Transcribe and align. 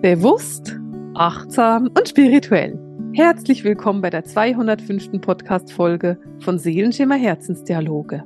Bewusst, 0.00 0.78
achtsam 1.14 1.88
und 1.88 2.08
spirituell. 2.08 2.78
Herzlich 3.14 3.64
willkommen 3.64 4.00
bei 4.00 4.10
der 4.10 4.22
205. 4.22 5.20
Podcast-Folge 5.20 6.20
von 6.38 6.56
Seelenschimmer 6.60 7.16
Herzensdialoge. 7.16 8.22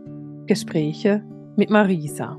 Gespräche 0.47 1.25
mit 1.57 1.71
Marisa. 1.71 2.39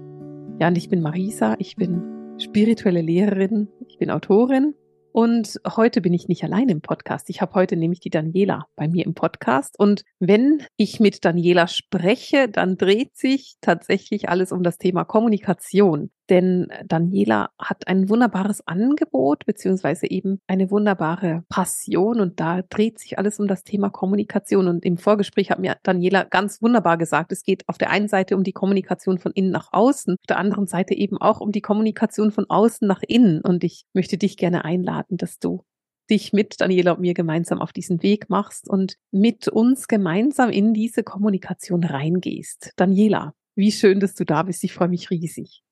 Ja, 0.59 0.67
und 0.67 0.77
ich 0.77 0.87
bin 0.87 1.01
Marisa, 1.01 1.55
ich 1.57 1.75
bin 1.75 2.35
spirituelle 2.37 3.01
Lehrerin, 3.01 3.69
ich 3.87 3.97
bin 3.97 4.11
Autorin 4.11 4.75
und 5.13 5.59
heute 5.67 6.01
bin 6.01 6.13
ich 6.13 6.27
nicht 6.27 6.43
allein 6.43 6.69
im 6.69 6.81
Podcast. 6.81 7.27
Ich 7.31 7.41
habe 7.41 7.55
heute 7.55 7.75
nämlich 7.75 8.01
die 8.01 8.11
Daniela 8.11 8.67
bei 8.75 8.87
mir 8.87 9.03
im 9.03 9.15
Podcast. 9.15 9.79
Und 9.79 10.03
wenn 10.19 10.61
ich 10.77 10.99
mit 10.99 11.25
Daniela 11.25 11.67
spreche, 11.67 12.49
dann 12.49 12.77
dreht 12.77 13.17
sich 13.17 13.55
tatsächlich 13.61 14.29
alles 14.29 14.51
um 14.51 14.61
das 14.61 14.77
Thema 14.77 15.05
Kommunikation. 15.05 16.11
Denn 16.29 16.67
Daniela 16.85 17.49
hat 17.59 17.87
ein 17.87 18.07
wunderbares 18.07 18.65
Angebot 18.65 19.45
beziehungsweise 19.45 20.09
eben 20.09 20.39
eine 20.47 20.71
wunderbare 20.71 21.43
Passion 21.49 22.21
und 22.21 22.39
da 22.39 22.61
dreht 22.61 22.99
sich 22.99 23.17
alles 23.17 23.39
um 23.39 23.47
das 23.47 23.63
Thema 23.63 23.89
Kommunikation. 23.89 24.67
Und 24.67 24.85
im 24.85 24.97
Vorgespräch 24.97 25.51
hat 25.51 25.59
mir 25.59 25.77
Daniela 25.83 26.23
ganz 26.23 26.61
wunderbar 26.61 26.97
gesagt, 26.97 27.31
es 27.31 27.43
geht 27.43 27.67
auf 27.67 27.77
der 27.77 27.89
einen 27.89 28.07
Seite 28.07 28.35
um 28.35 28.43
die 28.43 28.53
Kommunikation 28.53 29.19
von 29.19 29.33
innen 29.33 29.51
nach 29.51 29.69
außen, 29.71 30.13
auf 30.13 30.27
der 30.27 30.37
anderen 30.37 30.67
Seite 30.67 30.93
eben 30.93 31.17
auch 31.17 31.41
um 31.41 31.51
die 31.51 31.61
Kommunikation 31.61 32.31
von 32.31 32.49
außen 32.49 32.87
nach 32.87 33.01
innen. 33.05 33.41
Und 33.41 33.63
ich 33.63 33.85
möchte 33.93 34.17
dich 34.17 34.37
gerne 34.37 34.63
einladen, 34.63 35.17
dass 35.17 35.39
du 35.39 35.63
dich 36.09 36.33
mit 36.33 36.59
Daniela 36.59 36.93
und 36.93 37.01
mir 37.01 37.13
gemeinsam 37.13 37.61
auf 37.61 37.71
diesen 37.73 38.03
Weg 38.03 38.29
machst 38.29 38.69
und 38.69 38.97
mit 39.11 39.47
uns 39.47 39.87
gemeinsam 39.87 40.49
in 40.49 40.73
diese 40.73 41.03
Kommunikation 41.03 41.83
reingehst. 41.83 42.71
Daniela, 42.75 43.33
wie 43.55 43.71
schön, 43.71 43.99
dass 43.99 44.15
du 44.15 44.25
da 44.25 44.43
bist. 44.43 44.63
Ich 44.63 44.73
freue 44.73 44.89
mich 44.89 45.09
riesig. 45.09 45.63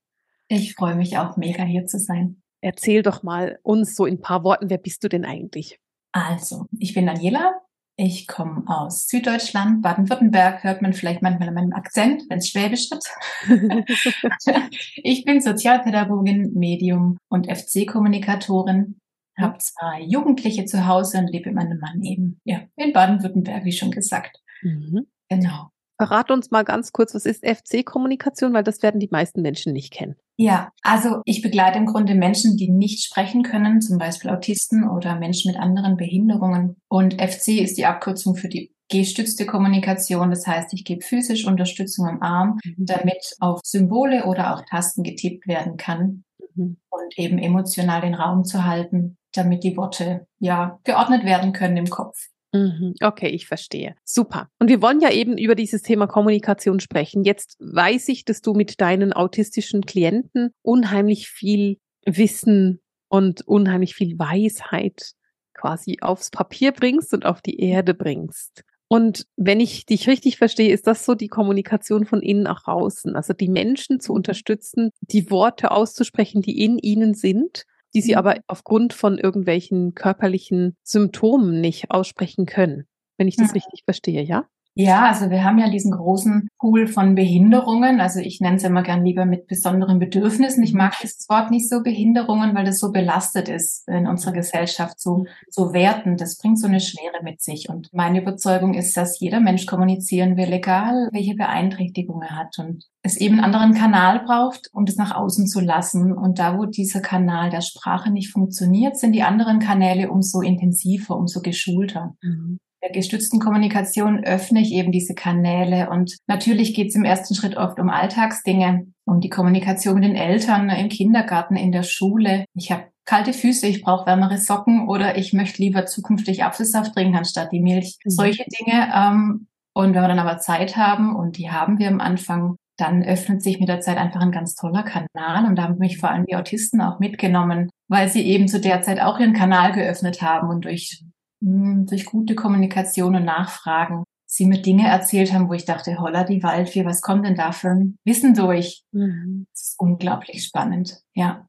Ich 0.53 0.75
freue 0.75 0.95
mich 0.95 1.17
auch 1.17 1.37
mega 1.37 1.63
hier 1.63 1.85
zu 1.85 1.97
sein. 1.97 2.41
Erzähl 2.59 3.03
doch 3.03 3.23
mal 3.23 3.59
uns 3.63 3.95
so 3.95 4.05
in 4.05 4.15
ein 4.15 4.21
paar 4.21 4.43
Worten, 4.43 4.69
wer 4.69 4.77
bist 4.77 5.01
du 5.01 5.07
denn 5.07 5.23
eigentlich? 5.23 5.79
Also, 6.11 6.65
ich 6.77 6.93
bin 6.93 7.05
Daniela. 7.05 7.53
Ich 7.95 8.27
komme 8.27 8.63
aus 8.67 9.07
Süddeutschland, 9.07 9.81
Baden-Württemberg, 9.81 10.63
hört 10.65 10.81
man 10.81 10.91
vielleicht 10.91 11.21
manchmal 11.21 11.47
an 11.47 11.53
meinem 11.53 11.73
Akzent, 11.73 12.23
wenn 12.29 12.39
es 12.39 12.49
Schwäbisch 12.49 12.89
wird. 12.91 13.05
ich 14.95 15.23
bin 15.23 15.39
Sozialpädagogin, 15.39 16.51
Medium 16.53 17.17
und 17.29 17.47
FC-Kommunikatorin, 17.49 18.99
habe 19.37 19.57
zwei 19.59 20.01
Jugendliche 20.01 20.65
zu 20.65 20.85
Hause 20.85 21.19
und 21.19 21.27
lebe 21.27 21.49
mit 21.51 21.63
meinem 21.63 21.79
Mann 21.79 22.01
eben 22.01 22.41
ja, 22.43 22.63
in 22.75 22.91
Baden-Württemberg, 22.91 23.63
wie 23.63 23.71
schon 23.71 23.91
gesagt. 23.91 24.37
Mhm. 24.63 25.07
Genau. 25.29 25.69
Verrat 26.01 26.31
uns 26.31 26.49
mal 26.49 26.63
ganz 26.63 26.91
kurz, 26.91 27.13
was 27.13 27.27
ist 27.27 27.45
FC-Kommunikation, 27.45 28.53
weil 28.53 28.63
das 28.63 28.81
werden 28.81 28.99
die 28.99 29.09
meisten 29.11 29.43
Menschen 29.43 29.71
nicht 29.71 29.93
kennen. 29.93 30.15
Ja, 30.41 30.71
also 30.81 31.21
ich 31.25 31.43
begleite 31.43 31.77
im 31.77 31.85
Grunde 31.85 32.15
Menschen, 32.15 32.57
die 32.57 32.71
nicht 32.71 33.03
sprechen 33.03 33.43
können, 33.43 33.79
zum 33.79 33.99
Beispiel 33.99 34.31
Autisten 34.31 34.89
oder 34.89 35.15
Menschen 35.15 35.51
mit 35.51 35.61
anderen 35.61 35.97
Behinderungen. 35.97 36.77
Und 36.87 37.21
FC 37.21 37.59
ist 37.59 37.77
die 37.77 37.85
Abkürzung 37.85 38.35
für 38.35 38.49
die 38.49 38.73
gestützte 38.89 39.45
Kommunikation. 39.45 40.31
Das 40.31 40.47
heißt, 40.47 40.73
ich 40.73 40.83
gebe 40.83 41.05
physisch 41.05 41.45
Unterstützung 41.45 42.07
am 42.07 42.23
Arm, 42.23 42.57
mhm. 42.63 42.73
damit 42.79 43.35
auf 43.39 43.59
Symbole 43.63 44.25
oder 44.25 44.55
auch 44.55 44.63
Tasten 44.67 45.03
getippt 45.03 45.45
werden 45.45 45.77
kann 45.77 46.23
mhm. 46.55 46.77
und 46.89 47.19
eben 47.19 47.37
emotional 47.37 48.01
den 48.01 48.15
Raum 48.15 48.43
zu 48.43 48.65
halten, 48.65 49.17
damit 49.33 49.63
die 49.63 49.77
Worte 49.77 50.25
ja 50.39 50.79
geordnet 50.83 51.23
werden 51.23 51.53
können 51.53 51.77
im 51.77 51.89
Kopf. 51.91 52.17
Mhm. 52.53 52.95
Okay, 53.01 53.29
ich 53.29 53.47
verstehe. 53.47 53.95
Super. 54.03 54.49
Und 54.59 54.69
wir 54.69 54.81
wollen 54.81 54.99
ja 54.99 55.11
eben 55.11 55.37
über 55.37 55.55
dieses 55.55 55.81
Thema 55.81 56.07
Kommunikation 56.07 56.79
sprechen. 56.79 57.23
Jetzt 57.23 57.55
weiß 57.59 58.09
ich, 58.09 58.25
dass 58.25 58.41
du 58.41 58.53
mit 58.53 58.81
deinen 58.81 59.13
autistischen 59.13 59.85
Klienten 59.85 60.53
unheimlich 60.61 61.29
viel 61.29 61.77
Wissen 62.05 62.81
und 63.07 63.47
unheimlich 63.47 63.95
viel 63.95 64.17
Weisheit 64.19 65.11
quasi 65.53 65.99
aufs 66.01 66.29
Papier 66.29 66.71
bringst 66.71 67.13
und 67.13 67.25
auf 67.25 67.41
die 67.41 67.59
Erde 67.59 67.93
bringst. 67.93 68.63
Und 68.87 69.25
wenn 69.37 69.61
ich 69.61 69.85
dich 69.85 70.09
richtig 70.09 70.37
verstehe, 70.37 70.73
ist 70.73 70.85
das 70.85 71.05
so 71.05 71.15
die 71.15 71.29
Kommunikation 71.29 72.05
von 72.05 72.21
innen 72.21 72.43
nach 72.43 72.67
außen. 72.67 73.15
Also 73.15 73.31
die 73.31 73.47
Menschen 73.47 74.01
zu 74.01 74.11
unterstützen, 74.11 74.89
die 74.99 75.31
Worte 75.31 75.71
auszusprechen, 75.71 76.41
die 76.41 76.61
in 76.61 76.77
ihnen 76.77 77.13
sind 77.13 77.65
die 77.93 78.01
sie 78.01 78.13
mhm. 78.13 78.17
aber 78.17 78.35
aufgrund 78.47 78.93
von 78.93 79.17
irgendwelchen 79.17 79.95
körperlichen 79.95 80.75
Symptomen 80.83 81.61
nicht 81.61 81.91
aussprechen 81.91 82.45
können. 82.45 82.85
Wenn 83.17 83.27
ich 83.27 83.35
das 83.35 83.49
mhm. 83.49 83.55
richtig 83.55 83.83
verstehe, 83.83 84.23
ja? 84.23 84.47
Ja, 84.73 85.07
also 85.07 85.29
wir 85.29 85.43
haben 85.43 85.57
ja 85.57 85.69
diesen 85.69 85.91
großen 85.91 86.47
Pool 86.57 86.87
von 86.87 87.13
Behinderungen. 87.13 87.99
Also 87.99 88.19
ich 88.21 88.39
nenne 88.39 88.55
es 88.55 88.63
immer 88.63 88.83
gern 88.83 89.03
lieber 89.03 89.25
mit 89.25 89.47
besonderen 89.47 89.99
Bedürfnissen. 89.99 90.63
Ich 90.63 90.73
mag 90.73 90.95
das 91.01 91.25
Wort 91.27 91.51
nicht 91.51 91.67
so 91.67 91.83
Behinderungen, 91.83 92.55
weil 92.55 92.63
das 92.63 92.79
so 92.79 92.93
belastet 92.93 93.49
ist 93.49 93.85
in 93.89 94.07
unserer 94.07 94.31
Gesellschaft, 94.31 94.97
so, 94.97 95.25
so 95.49 95.73
wertend. 95.73 96.21
Das 96.21 96.37
bringt 96.37 96.57
so 96.57 96.67
eine 96.67 96.79
Schwere 96.79 97.21
mit 97.21 97.41
sich. 97.41 97.67
Und 97.67 97.89
meine 97.91 98.21
Überzeugung 98.21 98.73
ist, 98.73 98.95
dass 98.95 99.19
jeder 99.19 99.41
Mensch 99.41 99.65
kommunizieren 99.65 100.37
will, 100.37 100.53
egal 100.53 101.09
welche 101.11 101.35
Beeinträchtigung 101.35 102.21
er 102.21 102.37
hat. 102.37 102.57
Und 102.57 102.85
es 103.03 103.17
eben 103.17 103.41
einen 103.41 103.53
anderen 103.53 103.73
Kanal 103.73 104.21
braucht, 104.23 104.69
um 104.71 104.85
das 104.85 104.95
nach 104.95 105.13
außen 105.13 105.47
zu 105.47 105.59
lassen. 105.59 106.13
Und 106.13 106.39
da, 106.39 106.57
wo 106.57 106.65
dieser 106.65 107.01
Kanal 107.01 107.49
der 107.49 107.61
Sprache 107.61 108.09
nicht 108.09 108.31
funktioniert, 108.31 108.95
sind 108.95 109.11
die 109.11 109.23
anderen 109.23 109.59
Kanäle 109.59 110.09
umso 110.09 110.39
intensiver, 110.39 111.17
umso 111.17 111.41
geschulter. 111.41 112.15
Mhm 112.21 112.59
der 112.83 112.91
gestützten 112.91 113.39
Kommunikation 113.39 114.23
öffne 114.23 114.61
ich 114.61 114.71
eben 114.73 114.91
diese 114.91 115.13
Kanäle. 115.13 115.89
Und 115.89 116.17
natürlich 116.27 116.73
geht 116.73 116.89
es 116.89 116.95
im 116.95 117.05
ersten 117.05 117.35
Schritt 117.35 117.57
oft 117.57 117.79
um 117.79 117.89
Alltagsdinge, 117.89 118.87
um 119.05 119.21
die 119.21 119.29
Kommunikation 119.29 119.95
mit 119.95 120.03
den 120.03 120.15
Eltern 120.15 120.69
im 120.69 120.89
Kindergarten, 120.89 121.55
in 121.55 121.71
der 121.71 121.83
Schule. 121.83 122.45
Ich 122.55 122.71
habe 122.71 122.85
kalte 123.05 123.33
Füße, 123.33 123.67
ich 123.67 123.81
brauche 123.81 124.05
wärmere 124.05 124.37
Socken 124.37 124.87
oder 124.87 125.17
ich 125.17 125.33
möchte 125.33 125.61
lieber 125.61 125.85
zukünftig 125.85 126.43
Apfelsaft 126.43 126.93
trinken 126.93 127.17
anstatt 127.17 127.51
die 127.51 127.59
Milch. 127.59 127.97
Mhm. 128.03 128.09
Solche 128.09 128.45
Dinge. 128.45 128.91
Ähm, 128.93 129.47
und 129.73 129.93
wenn 129.93 130.01
wir 130.01 130.07
dann 130.07 130.19
aber 130.19 130.39
Zeit 130.39 130.75
haben, 130.75 131.15
und 131.15 131.37
die 131.37 131.49
haben 131.49 131.79
wir 131.79 131.87
am 131.87 132.01
Anfang, 132.01 132.55
dann 132.77 133.03
öffnet 133.03 133.43
sich 133.43 133.59
mit 133.59 133.69
der 133.69 133.79
Zeit 133.79 133.97
einfach 133.97 134.21
ein 134.21 134.31
ganz 134.31 134.55
toller 134.55 134.83
Kanal. 134.83 135.45
Und 135.45 135.55
da 135.55 135.63
haben 135.63 135.77
mich 135.77 135.99
vor 135.99 136.09
allem 136.09 136.25
die 136.25 136.35
Autisten 136.35 136.81
auch 136.81 136.99
mitgenommen, 136.99 137.69
weil 137.87 138.09
sie 138.09 138.25
eben 138.25 138.47
zu 138.47 138.59
der 138.59 138.81
Zeit 138.81 138.99
auch 138.99 139.19
ihren 139.19 139.33
Kanal 139.33 139.71
geöffnet 139.71 140.21
haben 140.21 140.49
und 140.49 140.65
durch 140.65 141.03
durch 141.41 142.05
gute 142.05 142.35
Kommunikation 142.35 143.15
und 143.15 143.25
Nachfragen 143.25 144.03
sie 144.31 144.45
mir 144.45 144.61
Dinge 144.61 144.87
erzählt 144.87 145.33
haben, 145.33 145.49
wo 145.49 145.53
ich 145.53 145.65
dachte, 145.65 145.99
holla 145.99 146.23
die 146.23 146.41
Waldfee, 146.41 146.85
was 146.85 147.01
kommt 147.01 147.25
denn 147.25 147.35
da 147.35 147.51
für 147.51 147.69
ein 147.69 147.97
Wissen 148.05 148.33
durch? 148.33 148.83
Mhm. 148.93 149.47
Das 149.51 149.61
ist 149.61 149.75
unglaublich 149.79 150.45
spannend, 150.45 151.01
ja. 151.13 151.47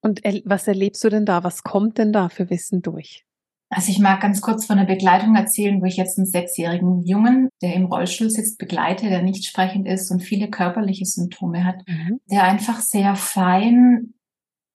Und 0.00 0.22
was 0.44 0.66
erlebst 0.66 1.02
du 1.04 1.10
denn 1.10 1.26
da? 1.26 1.44
Was 1.44 1.62
kommt 1.62 1.98
denn 1.98 2.12
da 2.12 2.28
für 2.28 2.50
Wissen 2.50 2.82
durch? 2.82 3.24
Also 3.70 3.92
ich 3.92 3.98
mag 3.98 4.20
ganz 4.20 4.40
kurz 4.40 4.64
von 4.64 4.78
der 4.78 4.86
Begleitung 4.86 5.36
erzählen, 5.36 5.80
wo 5.80 5.84
ich 5.84 5.96
jetzt 5.96 6.18
einen 6.18 6.26
sechsjährigen 6.26 7.04
Jungen, 7.04 7.50
der 7.60 7.74
im 7.74 7.84
Rollstuhl 7.84 8.30
sitzt, 8.30 8.58
begleite, 8.58 9.08
der 9.08 9.22
nicht 9.22 9.44
sprechend 9.44 9.86
ist 9.86 10.10
und 10.10 10.20
viele 10.20 10.48
körperliche 10.48 11.04
Symptome 11.04 11.64
hat, 11.64 11.86
mhm. 11.86 12.18
der 12.30 12.44
einfach 12.44 12.80
sehr 12.80 13.14
fein 13.14 14.14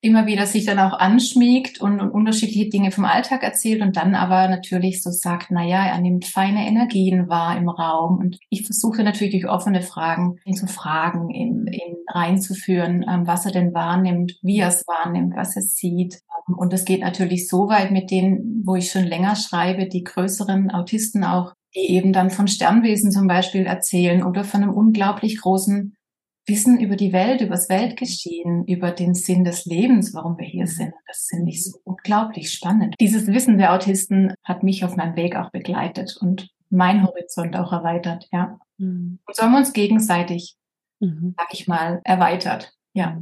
immer 0.03 0.25
wieder 0.25 0.45
sich 0.45 0.65
dann 0.65 0.79
auch 0.79 0.99
anschmiegt 0.99 1.79
und, 1.79 2.01
und, 2.01 2.11
unterschiedliche 2.11 2.69
Dinge 2.69 2.91
vom 2.91 3.05
Alltag 3.05 3.41
erzählt 3.41 3.81
und 3.81 3.95
dann 3.95 4.15
aber 4.15 4.49
natürlich 4.49 5.01
so 5.01 5.11
sagt, 5.11 5.47
na 5.49 5.65
ja, 5.65 5.85
er 5.85 5.99
nimmt 6.01 6.25
feine 6.25 6.67
Energien 6.67 7.29
wahr 7.29 7.57
im 7.57 7.69
Raum 7.69 8.17
und 8.17 8.37
ich 8.49 8.65
versuche 8.65 9.01
natürlich 9.01 9.31
durch 9.31 9.49
offene 9.49 9.81
Fragen 9.81 10.39
ihn 10.43 10.55
zu 10.55 10.67
fragen, 10.67 11.29
ihn, 11.29 11.67
ihn 11.67 11.95
reinzuführen, 12.09 13.05
ähm, 13.09 13.25
was 13.27 13.45
er 13.45 13.53
denn 13.53 13.73
wahrnimmt, 13.73 14.33
wie 14.41 14.59
er 14.59 14.67
es 14.67 14.83
wahrnimmt, 14.87 15.37
was 15.37 15.55
er 15.55 15.61
sieht. 15.61 16.19
Ähm, 16.49 16.55
und 16.55 16.73
das 16.73 16.83
geht 16.83 16.99
natürlich 16.99 17.47
so 17.47 17.69
weit 17.69 17.91
mit 17.91 18.11
denen, 18.11 18.61
wo 18.65 18.75
ich 18.75 18.91
schon 18.91 19.05
länger 19.05 19.37
schreibe, 19.37 19.87
die 19.87 20.03
größeren 20.03 20.69
Autisten 20.69 21.23
auch, 21.23 21.53
die 21.75 21.91
eben 21.91 22.11
dann 22.11 22.29
von 22.29 22.49
Sternwesen 22.49 23.09
zum 23.09 23.27
Beispiel 23.27 23.65
erzählen 23.65 24.21
oder 24.21 24.43
von 24.43 24.63
einem 24.63 24.73
unglaublich 24.73 25.39
großen 25.39 25.95
Wissen 26.45 26.79
über 26.79 26.95
die 26.95 27.13
Welt, 27.13 27.41
über 27.41 27.51
das 27.51 27.69
Weltgeschehen, 27.69 28.65
über 28.65 28.91
den 28.91 29.13
Sinn 29.13 29.43
des 29.45 29.65
Lebens, 29.65 30.13
warum 30.13 30.37
wir 30.37 30.45
hier 30.45 30.67
sind. 30.67 30.93
Das 31.07 31.27
finde 31.29 31.51
ich 31.51 31.63
so 31.63 31.79
unglaublich 31.83 32.51
spannend. 32.51 32.95
Dieses 32.99 33.27
Wissen 33.27 33.57
der 33.57 33.73
Autisten 33.73 34.33
hat 34.43 34.63
mich 34.63 34.83
auf 34.83 34.95
meinem 34.95 35.15
Weg 35.15 35.35
auch 35.35 35.51
begleitet 35.51 36.17
und 36.19 36.49
mein 36.69 37.05
Horizont 37.05 37.55
auch 37.55 37.71
erweitert, 37.71 38.27
ja. 38.31 38.59
Mhm. 38.77 39.19
Und 39.25 39.35
so 39.35 39.43
haben 39.43 39.51
wir 39.51 39.59
uns 39.59 39.73
gegenseitig, 39.73 40.57
mhm. 40.99 41.35
sag 41.37 41.53
ich 41.53 41.67
mal, 41.67 42.01
erweitert, 42.03 42.73
ja. 42.93 43.21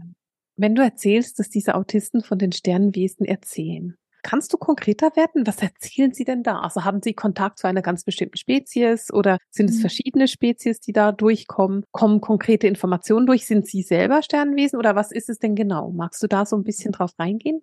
Wenn 0.56 0.76
du 0.76 0.82
erzählst, 0.82 1.40
dass 1.40 1.50
diese 1.50 1.76
Autisten 1.76 2.22
von 2.22 2.40
den 2.40 2.52
Sternenwesen 2.52 3.26
erzählen, 3.26 3.96
Kannst 4.24 4.54
du 4.54 4.58
konkreter 4.58 5.16
werden? 5.16 5.46
Was 5.48 5.62
erzählen 5.62 6.14
Sie 6.14 6.24
denn 6.24 6.44
da? 6.44 6.60
Also 6.60 6.84
haben 6.84 7.02
Sie 7.02 7.14
Kontakt 7.14 7.60
zu 7.60 7.68
einer 7.68 7.82
ganz 7.82 8.04
bestimmten 8.04 8.38
Spezies 8.38 9.12
oder 9.12 9.38
sind 9.50 9.70
es 9.70 9.78
mhm. 9.78 9.82
verschiedene 9.82 10.28
Spezies, 10.28 10.80
die 10.80 10.94
da 10.94 11.12
durchkommen? 11.12 11.84
Kommen 11.92 12.22
konkrete 12.22 12.68
Informationen 12.68 13.26
durch? 13.26 13.46
Sind 13.46 13.68
Sie 13.68 13.82
selber 13.82 14.22
Sternenwesen 14.22 14.78
oder 14.78 14.96
was 14.96 15.12
ist 15.12 15.30
es 15.30 15.40
denn 15.40 15.56
genau? 15.56 15.92
Magst 15.92 16.22
du 16.22 16.28
da 16.28 16.46
so 16.46 16.56
ein 16.56 16.64
bisschen 16.64 16.92
drauf 16.92 17.12
reingehen? 17.18 17.62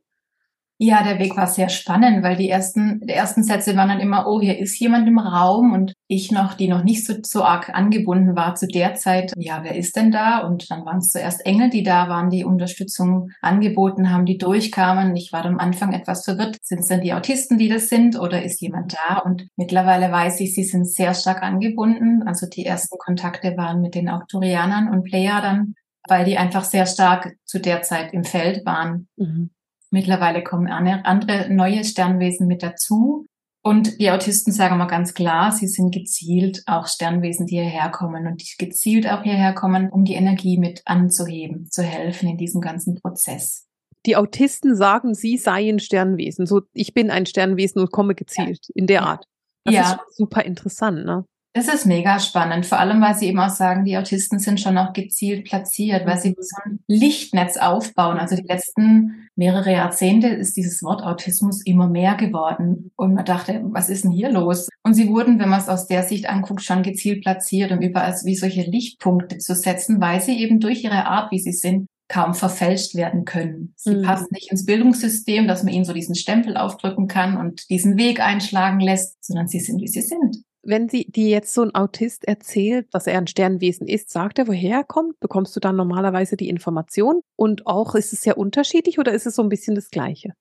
Ja, 0.80 1.02
der 1.02 1.18
Weg 1.18 1.36
war 1.36 1.48
sehr 1.48 1.70
spannend, 1.70 2.22
weil 2.22 2.36
die 2.36 2.48
ersten, 2.48 3.00
die 3.00 3.12
ersten 3.12 3.42
Sätze 3.42 3.74
waren 3.74 3.88
dann 3.88 3.98
immer, 3.98 4.28
oh, 4.28 4.40
hier 4.40 4.60
ist 4.60 4.78
jemand 4.78 5.08
im 5.08 5.18
Raum 5.18 5.72
und 5.72 5.92
ich 6.06 6.30
noch, 6.30 6.54
die 6.54 6.68
noch 6.68 6.84
nicht 6.84 7.04
so, 7.04 7.14
so 7.24 7.42
arg 7.42 7.70
angebunden 7.70 8.36
war 8.36 8.54
zu 8.54 8.68
der 8.68 8.94
Zeit. 8.94 9.32
Ja, 9.36 9.64
wer 9.64 9.74
ist 9.74 9.96
denn 9.96 10.12
da? 10.12 10.38
Und 10.38 10.70
dann 10.70 10.86
waren 10.86 10.98
es 10.98 11.10
zuerst 11.10 11.44
Engel, 11.44 11.70
die 11.70 11.82
da 11.82 12.08
waren, 12.08 12.30
die 12.30 12.44
Unterstützung 12.44 13.32
angeboten 13.42 14.12
haben, 14.12 14.24
die 14.24 14.38
durchkamen. 14.38 15.16
Ich 15.16 15.32
war 15.32 15.44
am 15.44 15.58
Anfang 15.58 15.92
etwas 15.92 16.24
verwirrt. 16.24 16.58
Sind 16.62 16.78
es 16.78 16.86
denn 16.86 17.00
die 17.00 17.12
Autisten, 17.12 17.58
die 17.58 17.68
das 17.68 17.88
sind 17.88 18.16
oder 18.16 18.44
ist 18.44 18.60
jemand 18.60 18.94
da? 18.94 19.18
Und 19.18 19.48
mittlerweile 19.56 20.12
weiß 20.12 20.38
ich, 20.38 20.54
sie 20.54 20.62
sind 20.62 20.88
sehr 20.88 21.12
stark 21.14 21.42
angebunden. 21.42 22.22
Also 22.24 22.46
die 22.46 22.64
ersten 22.64 22.98
Kontakte 22.98 23.56
waren 23.56 23.80
mit 23.80 23.96
den 23.96 24.08
Autorianern 24.08 24.88
und 24.90 25.02
Plejadern, 25.02 25.74
weil 26.06 26.24
die 26.24 26.38
einfach 26.38 26.62
sehr 26.62 26.86
stark 26.86 27.34
zu 27.44 27.58
der 27.58 27.82
Zeit 27.82 28.12
im 28.12 28.22
Feld 28.22 28.64
waren. 28.64 29.08
Mhm. 29.16 29.50
Mittlerweile 29.90 30.42
kommen 30.42 30.68
andere 30.68 31.52
neue 31.52 31.84
Sternwesen 31.84 32.46
mit 32.46 32.62
dazu. 32.62 33.26
Und 33.62 34.00
die 34.00 34.10
Autisten 34.10 34.52
sagen 34.52 34.78
mal 34.78 34.86
ganz 34.86 35.14
klar, 35.14 35.52
sie 35.52 35.66
sind 35.66 35.92
gezielt 35.92 36.62
auch 36.66 36.86
Sternwesen, 36.86 37.46
die 37.46 37.56
hierher 37.56 37.90
kommen 37.90 38.26
und 38.26 38.40
die 38.40 38.64
gezielt 38.64 39.08
auch 39.08 39.22
hierher 39.22 39.52
kommen, 39.52 39.90
um 39.90 40.04
die 40.04 40.14
Energie 40.14 40.58
mit 40.58 40.82
anzuheben, 40.84 41.68
zu 41.70 41.82
helfen 41.82 42.28
in 42.28 42.36
diesem 42.38 42.60
ganzen 42.60 42.94
Prozess. 42.94 43.66
Die 44.06 44.16
Autisten 44.16 44.76
sagen, 44.76 45.14
sie 45.14 45.36
seien 45.36 45.80
Sternwesen. 45.80 46.46
So, 46.46 46.62
ich 46.72 46.94
bin 46.94 47.10
ein 47.10 47.26
Sternwesen 47.26 47.80
und 47.80 47.90
komme 47.90 48.14
gezielt 48.14 48.60
ja. 48.68 48.74
in 48.74 48.86
der 48.86 49.02
Art. 49.02 49.24
Das 49.64 49.74
ja. 49.74 49.92
ist 49.92 50.16
super 50.16 50.44
interessant, 50.44 51.04
ne? 51.04 51.24
Das 51.54 51.66
ist 51.66 51.86
mega 51.86 52.20
spannend, 52.20 52.66
vor 52.66 52.78
allem 52.78 53.00
weil 53.00 53.14
sie 53.14 53.26
eben 53.26 53.40
auch 53.40 53.48
sagen, 53.48 53.84
die 53.84 53.96
Autisten 53.96 54.38
sind 54.38 54.60
schon 54.60 54.76
auch 54.76 54.92
gezielt 54.92 55.46
platziert, 55.46 56.06
weil 56.06 56.18
sie 56.18 56.36
so 56.38 56.56
ein 56.64 56.78
Lichtnetz 56.86 57.56
aufbauen. 57.56 58.18
Also 58.18 58.36
die 58.36 58.46
letzten 58.46 59.28
mehrere 59.34 59.72
Jahrzehnte 59.72 60.28
ist 60.28 60.56
dieses 60.56 60.82
Wort 60.82 61.02
Autismus 61.02 61.64
immer 61.64 61.88
mehr 61.88 62.16
geworden. 62.16 62.92
Und 62.96 63.14
man 63.14 63.24
dachte, 63.24 63.62
was 63.64 63.88
ist 63.88 64.04
denn 64.04 64.10
hier 64.10 64.30
los? 64.30 64.68
Und 64.84 64.94
sie 64.94 65.08
wurden, 65.08 65.38
wenn 65.38 65.48
man 65.48 65.60
es 65.60 65.68
aus 65.68 65.86
der 65.86 66.02
Sicht 66.02 66.28
anguckt, 66.28 66.62
schon 66.62 66.82
gezielt 66.82 67.22
platziert, 67.22 67.72
um 67.72 67.80
überall 67.80 68.14
wie 68.24 68.36
solche 68.36 68.62
Lichtpunkte 68.62 69.38
zu 69.38 69.54
setzen, 69.54 70.00
weil 70.00 70.20
sie 70.20 70.38
eben 70.38 70.60
durch 70.60 70.84
ihre 70.84 71.06
Art, 71.06 71.32
wie 71.32 71.40
sie 71.40 71.52
sind, 71.52 71.86
kaum 72.08 72.34
verfälscht 72.34 72.94
werden 72.94 73.24
können. 73.24 73.74
Sie 73.76 73.96
mhm. 73.96 74.02
passen 74.02 74.28
nicht 74.30 74.50
ins 74.50 74.64
Bildungssystem, 74.64 75.46
dass 75.46 75.62
man 75.62 75.72
ihnen 75.72 75.84
so 75.84 75.92
diesen 75.92 76.14
Stempel 76.14 76.56
aufdrücken 76.56 77.06
kann 77.06 77.36
und 77.36 77.68
diesen 77.68 77.98
Weg 77.98 78.20
einschlagen 78.20 78.80
lässt, 78.80 79.22
sondern 79.24 79.46
sie 79.46 79.60
sind, 79.60 79.80
wie 79.80 79.88
sie 79.88 80.02
sind 80.02 80.38
wenn 80.68 80.88
sie 80.88 81.06
dir 81.10 81.28
jetzt 81.28 81.54
so 81.54 81.62
ein 81.62 81.74
Autist 81.74 82.28
erzählt, 82.28 82.88
dass 82.92 83.06
er 83.06 83.18
ein 83.18 83.26
Sternwesen 83.26 83.88
ist, 83.88 84.10
sagt 84.10 84.38
er, 84.38 84.48
woher 84.48 84.78
er 84.78 84.84
kommt? 84.84 85.18
Bekommst 85.18 85.56
du 85.56 85.60
dann 85.60 85.76
normalerweise 85.76 86.36
die 86.36 86.48
Information? 86.48 87.22
Und 87.36 87.66
auch 87.66 87.94
ist 87.94 88.12
es 88.12 88.20
sehr 88.20 88.36
unterschiedlich 88.36 88.98
oder 88.98 89.12
ist 89.12 89.26
es 89.26 89.34
so 89.34 89.42
ein 89.42 89.48
bisschen 89.48 89.74
das 89.74 89.90
Gleiche? 89.90 90.34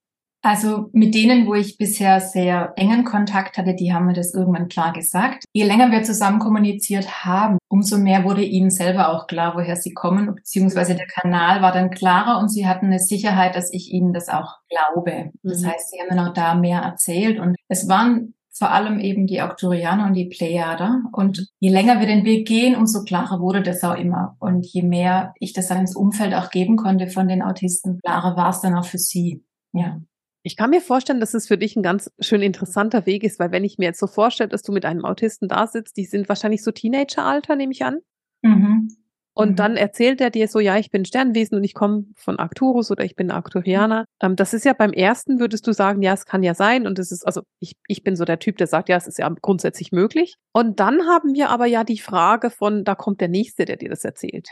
Also 0.44 0.89
mit 0.94 1.15
denen, 1.15 1.47
wo 1.47 1.56
ich 1.56 1.77
bisher 1.77 2.19
sehr 2.21 2.74
engen 2.75 3.03
Kontakt 3.03 3.57
hatte, 3.57 3.74
die 3.74 3.91
haben 3.91 4.06
mir 4.06 4.13
das 4.13 4.33
irgendwann 4.33 4.68
klar 4.68 4.94
gesagt. 4.94 5.45
Je 5.51 5.65
länger 5.65 5.91
wir 5.91 6.03
zusammen 6.03 6.39
kommuniziert 6.39 7.25
haben, 7.25 7.57
umso 7.69 7.97
mehr 7.97 8.23
wurde 8.23 8.44
ihnen 8.44 8.69
selber 8.69 9.09
auch 9.09 9.27
klar, 9.27 9.56
woher 9.56 9.75
sie 9.75 9.94
kommen, 9.94 10.35
beziehungsweise 10.35 10.95
der 10.95 11.07
Kanal 11.07 11.62
war 11.62 11.71
dann 11.71 11.89
klarer 11.89 12.39
und 12.39 12.50
sie 12.50 12.68
hatten 12.68 12.85
eine 12.85 13.00
Sicherheit, 13.00 13.56
dass 13.56 13.73
ich 13.73 13.91
ihnen 13.91 14.13
das 14.13 14.30
auch 14.30 14.57
glaube. 14.69 15.31
Das 15.41 15.62
mhm. 15.62 15.68
heißt, 15.68 15.89
sie 15.89 16.00
haben 16.00 16.15
dann 16.15 16.27
auch 16.27 16.33
da 16.33 16.56
mehr 16.56 16.81
erzählt 16.81 17.39
und 17.39 17.56
es 17.68 17.89
waren 17.89 18.33
vor 18.57 18.71
allem 18.71 19.00
eben 19.00 19.27
die 19.27 19.39
Arcturianer 19.42 20.07
und 20.07 20.13
die 20.13 20.25
Plejader. 20.25 21.04
Und 21.12 21.48
je 21.59 21.69
länger 21.69 22.00
wir 22.00 22.07
den 22.07 22.25
Weg 22.25 22.48
gehen, 22.48 22.75
umso 22.75 23.04
klarer 23.04 23.39
wurde 23.39 23.62
das 23.62 23.83
auch 23.83 23.95
immer. 23.95 24.36
Und 24.39 24.65
je 24.65 24.81
mehr 24.81 25.33
ich 25.39 25.54
das 25.54 25.68
dann 25.68 25.80
ins 25.80 25.95
Umfeld 25.95 26.33
auch 26.33 26.50
geben 26.50 26.75
konnte 26.75 27.07
von 27.07 27.27
den 27.27 27.42
Autisten, 27.42 28.00
klarer 28.04 28.36
war 28.36 28.50
es 28.50 28.62
dann 28.62 28.75
auch 28.75 28.86
für 28.86 28.98
sie. 28.98 29.44
Ja. 29.74 30.01
Ich 30.44 30.56
kann 30.56 30.69
mir 30.69 30.81
vorstellen, 30.81 31.19
dass 31.19 31.33
es 31.33 31.48
für 31.48 31.57
dich 31.57 31.75
ein 31.75 31.83
ganz 31.83 32.12
schön 32.19 32.42
interessanter 32.42 33.06
Weg 33.06 33.24
ist, 33.24 33.38
weil 33.39 33.51
wenn 33.51 33.65
ich 33.65 33.77
mir 33.77 33.86
jetzt 33.86 34.00
so 34.00 34.07
vorstelle, 34.07 34.50
dass 34.50 34.62
du 34.62 34.71
mit 34.71 34.86
einem 34.86 35.04
Autisten 35.04 35.50
da 35.50 35.68
sitzt, 35.68 35.98
die 35.98 36.06
sind 36.06 36.30
wahrscheinlich 36.30 36.63
so 36.63 36.71
Teenageralter, 36.71 37.56
nehme 37.56 37.74
ich 37.74 37.83
an. 37.83 38.00
Mhm. 38.42 38.89
Und 39.37 39.51
mhm. 39.51 39.55
dann 39.55 39.77
erzählt 39.77 40.19
er 40.19 40.31
dir 40.31 40.47
so, 40.47 40.59
ja, 40.59 40.77
ich 40.77 40.89
bin 40.89 41.05
Sternwesen 41.05 41.59
und 41.59 41.63
ich 41.63 41.75
komme 41.75 42.05
von 42.15 42.39
Arcturus 42.39 42.89
oder 42.89 43.05
ich 43.05 43.15
bin 43.15 43.29
Arcturianer. 43.29 44.05
Ähm, 44.19 44.35
das 44.35 44.51
ist 44.55 44.65
ja 44.65 44.73
beim 44.73 44.93
ersten, 44.93 45.39
würdest 45.39 45.67
du 45.67 45.73
sagen, 45.73 46.01
ja, 46.01 46.13
es 46.13 46.25
kann 46.25 46.41
ja 46.41 46.55
sein. 46.55 46.87
Und 46.87 46.97
es 46.97 47.11
ist, 47.11 47.23
also 47.23 47.43
ich, 47.59 47.73
ich 47.87 48.03
bin 48.03 48.15
so 48.15 48.25
der 48.25 48.39
Typ, 48.39 48.57
der 48.57 48.65
sagt, 48.65 48.89
ja, 48.89 48.97
es 48.97 49.05
ist 49.05 49.19
ja 49.19 49.29
grundsätzlich 49.39 49.91
möglich. 49.91 50.37
Und 50.53 50.79
dann 50.79 51.05
haben 51.05 51.35
wir 51.35 51.51
aber 51.51 51.67
ja 51.67 51.83
die 51.83 51.99
Frage 51.99 52.49
von, 52.49 52.83
da 52.83 52.95
kommt 52.95 53.21
der 53.21 53.27
Nächste, 53.27 53.65
der 53.65 53.77
dir 53.77 53.89
das 53.89 54.03
erzählt. 54.03 54.47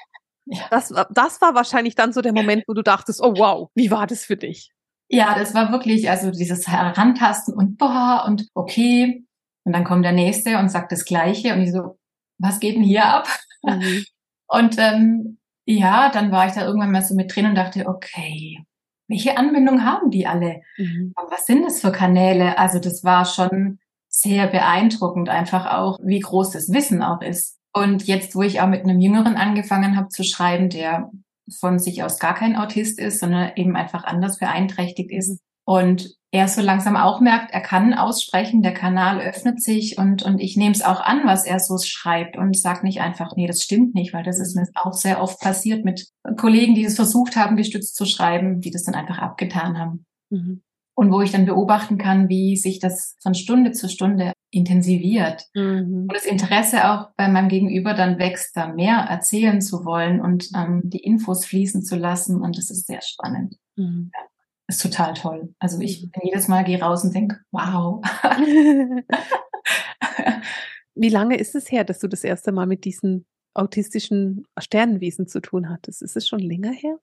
Ja. 0.46 0.68
Das, 0.70 0.94
das 1.10 1.42
war 1.42 1.56
wahrscheinlich 1.56 1.96
dann 1.96 2.14
so 2.14 2.22
der 2.22 2.34
Moment, 2.34 2.66
wo 2.68 2.76
du 2.76 2.84
dachtest, 2.84 3.24
oh 3.24 3.34
wow, 3.36 3.70
wie 3.74 3.90
war 3.90 4.06
das 4.06 4.24
für 4.24 4.38
dich? 4.38 4.70
Ja, 5.10 5.34
das 5.36 5.56
war 5.56 5.72
wirklich, 5.72 6.12
also 6.12 6.30
dieses 6.30 6.68
Herantasten 6.68 7.56
und 7.56 7.80
boah 7.80 8.26
und 8.28 8.48
okay. 8.54 9.26
Und 9.64 9.74
dann 9.74 9.84
kommt 9.84 10.06
der 10.06 10.12
Nächste 10.12 10.60
und 10.60 10.70
sagt 10.70 10.92
das 10.92 11.06
Gleiche 11.06 11.56
und 11.56 11.62
ich 11.62 11.72
so, 11.72 11.98
was 12.38 12.60
geht 12.60 12.76
denn 12.76 12.84
hier 12.84 13.06
ab? 13.06 13.28
Mhm. 13.64 14.06
Und 14.48 14.78
ähm, 14.78 15.38
ja, 15.66 16.10
dann 16.10 16.32
war 16.32 16.48
ich 16.48 16.54
da 16.54 16.66
irgendwann 16.66 16.92
mal 16.92 17.02
so 17.02 17.16
mit 17.16 17.36
drin 17.36 17.48
und 17.48 17.56
dachte, 17.56 17.88
okay, 17.88 18.64
welche 19.08 19.38
Anbindung 19.38 19.84
haben 19.84 20.12
die 20.12 20.28
alle? 20.28 20.62
Mhm. 20.78 21.14
Was 21.30 21.46
sind 21.46 21.64
das 21.64 21.82
für 21.82 21.92
Kanäle? 21.92 22.58
Also 22.58 22.80
das 22.80 23.04
war 23.04 23.26
schon 23.26 23.80
sehr 24.10 24.48
beeindruckend, 24.48 25.30
einfach 25.30 25.66
auch, 25.74 26.00
wie 26.04 26.20
groß 26.20 26.52
das 26.52 26.72
Wissen 26.72 27.04
auch 27.04 27.22
ist. 27.22 27.60
Und 27.74 28.08
jetzt, 28.08 28.36
wo 28.36 28.42
ich 28.42 28.62
auch 28.62 28.68
mit 28.68 28.84
einem 28.84 29.00
Jüngeren 29.00 29.36
angefangen 29.36 29.98
habe 29.98 30.08
zu 30.08 30.24
schreiben, 30.24 30.70
der 30.70 31.12
von 31.60 31.78
sich 31.78 32.04
aus 32.04 32.20
gar 32.20 32.34
kein 32.34 32.56
Autist 32.56 33.00
ist, 33.00 33.20
sondern 33.20 33.52
eben 33.56 33.76
einfach 33.76 34.06
anders 34.06 34.40
beeinträchtigt 34.40 35.12
ist, 35.12 35.40
und 35.66 36.16
er 36.36 36.48
so 36.48 36.62
langsam 36.62 36.98
auch 36.98 37.22
merkt, 37.22 37.54
er 37.54 37.62
kann 37.62 37.94
aussprechen, 37.94 38.62
der 38.62 38.74
Kanal 38.74 39.22
öffnet 39.22 39.62
sich 39.62 39.98
und, 39.98 40.22
und 40.24 40.40
ich 40.40 40.58
nehme 40.58 40.74
es 40.74 40.84
auch 40.84 41.00
an, 41.00 41.22
was 41.24 41.46
er 41.46 41.60
so 41.60 41.78
schreibt 41.78 42.38
und 42.38 42.58
sage 42.58 42.86
nicht 42.86 43.02
einfach, 43.02 43.36
nee, 43.36 43.48
das 43.48 43.62
stimmt 43.62 43.96
nicht, 43.96 44.14
weil 44.14 44.24
das 44.24 44.40
ist 44.40 44.56
mir 44.56 44.68
auch 44.76 44.94
sehr 44.94 45.22
oft 45.22 45.40
passiert 45.40 45.86
mit 45.86 46.08
Kollegen, 46.38 46.76
die 46.76 46.84
es 46.84 46.96
versucht 46.96 47.36
haben, 47.36 47.56
gestützt 47.56 47.96
zu 47.96 48.06
schreiben, 48.06 48.60
die 48.60 48.70
das 48.70 48.84
dann 48.84 48.96
einfach 48.96 49.18
abgetan 49.18 49.80
haben. 49.80 50.06
Mhm. 50.30 50.62
Und 50.98 51.12
wo 51.12 51.22
ich 51.22 51.32
dann 51.32 51.46
beobachten 51.46 51.98
kann, 51.98 52.30
wie 52.30 52.56
sich 52.56 52.80
das 52.80 53.16
von 53.22 53.34
Stunde 53.34 53.72
zu 53.72 53.90
Stunde 53.90 54.32
intensiviert. 54.52 55.44
Mhm. 55.54 56.06
Und 56.08 56.14
das 56.14 56.26
Interesse 56.26 56.90
auch 56.90 57.10
bei 57.18 57.28
meinem 57.28 57.50
Gegenüber 57.50 57.94
dann 57.94 58.18
wächst, 58.18 58.56
da 58.56 58.68
mehr 58.68 58.98
erzählen 59.10 59.62
zu 59.62 59.84
wollen 59.84 60.22
und 60.22 60.50
ähm, 60.56 60.82
die 60.86 61.04
Infos 61.04 61.46
fließen 61.46 61.84
zu 61.84 61.96
lassen. 61.98 62.42
Und 62.42 62.58
das 62.58 62.70
ist 62.70 62.88
sehr 62.88 63.02
spannend. 63.02 63.56
Mhm. 63.76 64.12
Ja 64.14 64.26
ist 64.68 64.82
total 64.82 65.14
toll. 65.14 65.54
Also 65.60 65.80
ich 65.80 66.02
mhm. 66.04 66.10
jedes 66.24 66.48
Mal 66.48 66.64
gehe 66.64 66.82
raus 66.82 67.04
und 67.04 67.14
denke, 67.14 67.40
wow. 67.52 68.04
Wie 70.96 71.10
lange 71.10 71.38
ist 71.38 71.54
es 71.56 71.72
her, 71.72 71.84
dass 71.84 72.00
du 72.00 72.08
das 72.08 72.24
erste 72.24 72.52
Mal 72.52 72.66
mit 72.66 72.86
diesen 72.86 73.28
autistischen 73.54 74.48
Sternenwesen 74.58 75.28
zu 75.28 75.42
tun 75.42 75.70
hattest? 75.70 76.02
Ist 76.02 76.16
es 76.16 76.28
schon 76.28 76.40
länger 76.40 76.72
her? 76.72 76.98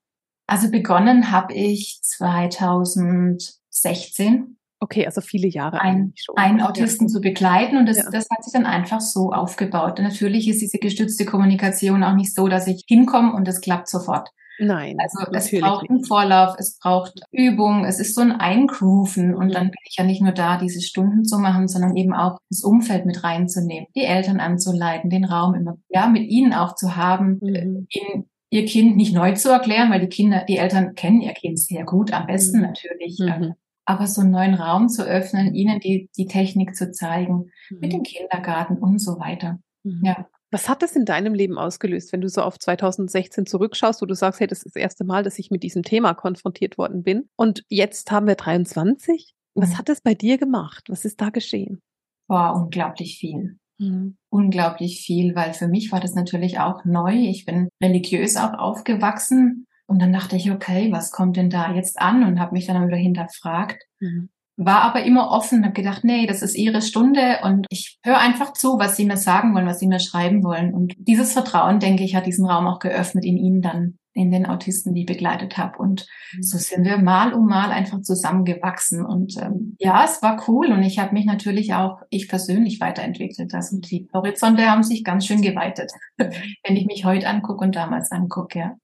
Also 0.47 0.69
begonnen 0.69 1.31
habe 1.31 1.53
ich 1.53 2.01
2016. 2.01 4.57
Okay, 4.79 5.05
also 5.05 5.21
viele 5.21 5.47
Jahre. 5.47 5.79
Ein, 5.79 6.13
einen 6.35 6.59
Autisten 6.61 7.07
ja. 7.07 7.13
zu 7.13 7.21
begleiten 7.21 7.77
und 7.77 7.85
das, 7.85 7.95
ja. 7.97 8.09
das 8.11 8.27
hat 8.29 8.43
sich 8.43 8.51
dann 8.51 8.65
einfach 8.65 8.99
so 8.99 9.31
aufgebaut. 9.31 9.99
Und 9.99 10.05
natürlich 10.05 10.49
ist 10.49 10.61
diese 10.61 10.79
gestützte 10.79 11.23
Kommunikation 11.25 12.03
auch 12.03 12.15
nicht 12.15 12.35
so, 12.35 12.49
dass 12.49 12.67
ich 12.67 12.83
hinkomme 12.87 13.33
und 13.33 13.47
es 13.47 13.61
klappt 13.61 13.87
sofort. 13.87 14.29
Nein. 14.59 14.97
Also 14.99 15.19
es 15.31 15.51
braucht 15.51 15.89
einen 15.89 16.03
Vorlauf, 16.03 16.55
es 16.57 16.77
braucht 16.77 17.19
Übung, 17.31 17.85
es 17.85 17.99
ist 17.99 18.15
so 18.15 18.21
ein 18.21 18.31
Eingrooven 18.31 19.35
und 19.35 19.47
mhm. 19.47 19.51
dann 19.51 19.63
bin 19.65 19.79
ich 19.87 19.97
ja 19.97 20.03
nicht 20.03 20.21
nur 20.21 20.31
da, 20.31 20.57
diese 20.57 20.81
Stunden 20.81 21.23
zu 21.23 21.39
machen, 21.39 21.67
sondern 21.67 21.95
eben 21.95 22.13
auch 22.13 22.37
das 22.49 22.63
Umfeld 22.63 23.05
mit 23.05 23.23
reinzunehmen, 23.23 23.87
die 23.95 24.03
Eltern 24.03 24.39
anzuleiten, 24.39 25.09
den 25.09 25.25
Raum 25.25 25.55
immer, 25.55 25.77
ja, 25.89 26.07
mit 26.07 26.29
ihnen 26.29 26.53
auch 26.53 26.75
zu 26.75 26.95
haben, 26.95 27.39
mhm. 27.41 27.87
ihnen 27.89 28.29
ihr 28.53 28.65
Kind 28.65 28.95
nicht 28.95 29.15
neu 29.15 29.33
zu 29.33 29.49
erklären, 29.49 29.89
weil 29.91 30.01
die 30.01 30.07
Kinder, 30.07 30.45
die 30.47 30.57
Eltern 30.57 30.93
kennen 30.93 31.21
ihr 31.21 31.33
Kind 31.33 31.59
sehr 31.59 31.85
gut, 31.85 32.13
am 32.13 32.27
besten 32.27 32.57
mhm. 32.57 32.63
natürlich. 32.63 33.19
Mhm. 33.19 33.53
Aber 33.85 34.05
so 34.07 34.21
einen 34.21 34.31
neuen 34.31 34.53
Raum 34.53 34.87
zu 34.87 35.03
öffnen, 35.03 35.55
ihnen 35.55 35.79
die, 35.79 36.09
die 36.15 36.27
Technik 36.27 36.75
zu 36.75 36.91
zeigen, 36.91 37.51
mit 37.71 37.91
dem 37.91 38.03
Kindergarten 38.03 38.77
und 38.77 38.99
so 38.99 39.19
weiter. 39.19 39.59
Mhm. 39.83 40.01
Ja. 40.03 40.27
Was 40.53 40.69
hat 40.69 40.83
das 40.83 40.95
in 40.95 41.05
deinem 41.05 41.33
Leben 41.33 41.57
ausgelöst, 41.57 42.13
wenn 42.13 42.21
du 42.21 42.29
so 42.29 42.43
auf 42.43 42.59
2016 42.59 43.47
zurückschaust, 43.47 44.03
wo 44.03 44.05
du 44.05 44.13
sagst, 44.13 44.39
hey, 44.39 44.45
das 44.45 44.59
ist 44.59 44.75
das 44.75 44.81
erste 44.81 45.03
Mal, 45.03 45.23
dass 45.23 45.39
ich 45.39 45.49
mit 45.49 45.63
diesem 45.63 45.81
Thema 45.81 46.13
konfrontiert 46.13 46.77
worden 46.77 47.01
bin? 47.01 47.27
Und 47.35 47.63
jetzt 47.69 48.11
haben 48.11 48.27
wir 48.27 48.35
23. 48.35 49.33
Was 49.55 49.71
mhm. 49.71 49.77
hat 49.79 49.89
es 49.89 50.01
bei 50.01 50.13
dir 50.13 50.37
gemacht? 50.37 50.83
Was 50.89 51.05
ist 51.05 51.19
da 51.21 51.31
geschehen? 51.31 51.81
War 52.27 52.55
unglaublich 52.55 53.17
viel. 53.17 53.57
Mhm. 53.79 54.15
Unglaublich 54.29 55.01
viel, 55.01 55.33
weil 55.33 55.55
für 55.55 55.67
mich 55.67 55.91
war 55.91 55.99
das 55.99 56.13
natürlich 56.13 56.59
auch 56.59 56.85
neu. 56.85 57.15
Ich 57.15 57.45
bin 57.45 57.69
religiös 57.81 58.37
auch 58.37 58.53
aufgewachsen. 58.53 59.65
Und 59.87 60.03
dann 60.03 60.13
dachte 60.13 60.35
ich, 60.35 60.51
okay, 60.51 60.91
was 60.91 61.09
kommt 61.09 61.35
denn 61.35 61.49
da 61.49 61.73
jetzt 61.73 61.99
an? 61.99 62.23
Und 62.23 62.39
habe 62.39 62.53
mich 62.53 62.67
dann 62.67 62.87
wieder 62.87 62.97
hinterfragt. 62.97 63.83
Mhm 63.99 64.29
war 64.57 64.81
aber 64.81 65.03
immer 65.03 65.31
offen, 65.31 65.63
habe 65.63 65.73
gedacht, 65.73 66.03
nee, 66.03 66.25
das 66.27 66.41
ist 66.41 66.55
ihre 66.55 66.81
Stunde 66.81 67.39
und 67.43 67.65
ich 67.69 67.97
höre 68.03 68.19
einfach 68.19 68.53
zu, 68.53 68.77
was 68.79 68.95
sie 68.95 69.05
mir 69.05 69.17
sagen 69.17 69.53
wollen, 69.55 69.65
was 69.65 69.79
sie 69.79 69.87
mir 69.87 69.99
schreiben 69.99 70.43
wollen. 70.43 70.73
Und 70.73 70.93
dieses 70.97 71.33
Vertrauen, 71.33 71.79
denke 71.79 72.03
ich, 72.03 72.15
hat 72.15 72.25
diesen 72.25 72.45
Raum 72.45 72.67
auch 72.67 72.79
geöffnet 72.79 73.25
in 73.25 73.37
ihnen 73.37 73.61
dann 73.61 73.97
in 74.15 74.29
den 74.29 74.45
Autisten, 74.45 74.93
die 74.93 75.01
ich 75.01 75.07
begleitet 75.07 75.57
habe. 75.57 75.79
Und 75.79 76.05
Mhm. 76.33 76.43
so 76.43 76.57
sind 76.57 76.85
wir 76.85 76.97
mal 76.97 77.33
um 77.33 77.47
mal 77.47 77.71
einfach 77.71 78.01
zusammengewachsen. 78.01 79.03
Und 79.05 79.35
ähm, 79.41 79.75
ja, 79.79 80.03
es 80.05 80.21
war 80.21 80.43
cool. 80.47 80.71
Und 80.71 80.83
ich 80.83 80.99
habe 80.99 81.13
mich 81.13 81.25
natürlich 81.25 81.73
auch, 81.73 82.01
ich 82.09 82.27
persönlich 82.27 82.79
weiterentwickelt. 82.79 83.53
Also 83.53 83.79
die 83.79 84.07
Horizonte 84.13 84.69
haben 84.69 84.83
sich 84.83 85.03
ganz 85.03 85.25
schön 85.25 85.41
geweitet, 85.41 85.91
wenn 86.17 86.75
ich 86.75 86.85
mich 86.85 87.05
heute 87.05 87.27
angucke 87.27 87.63
und 87.65 87.75
damals 87.75 88.11
angucke. 88.11 88.59
Ja. 88.59 88.75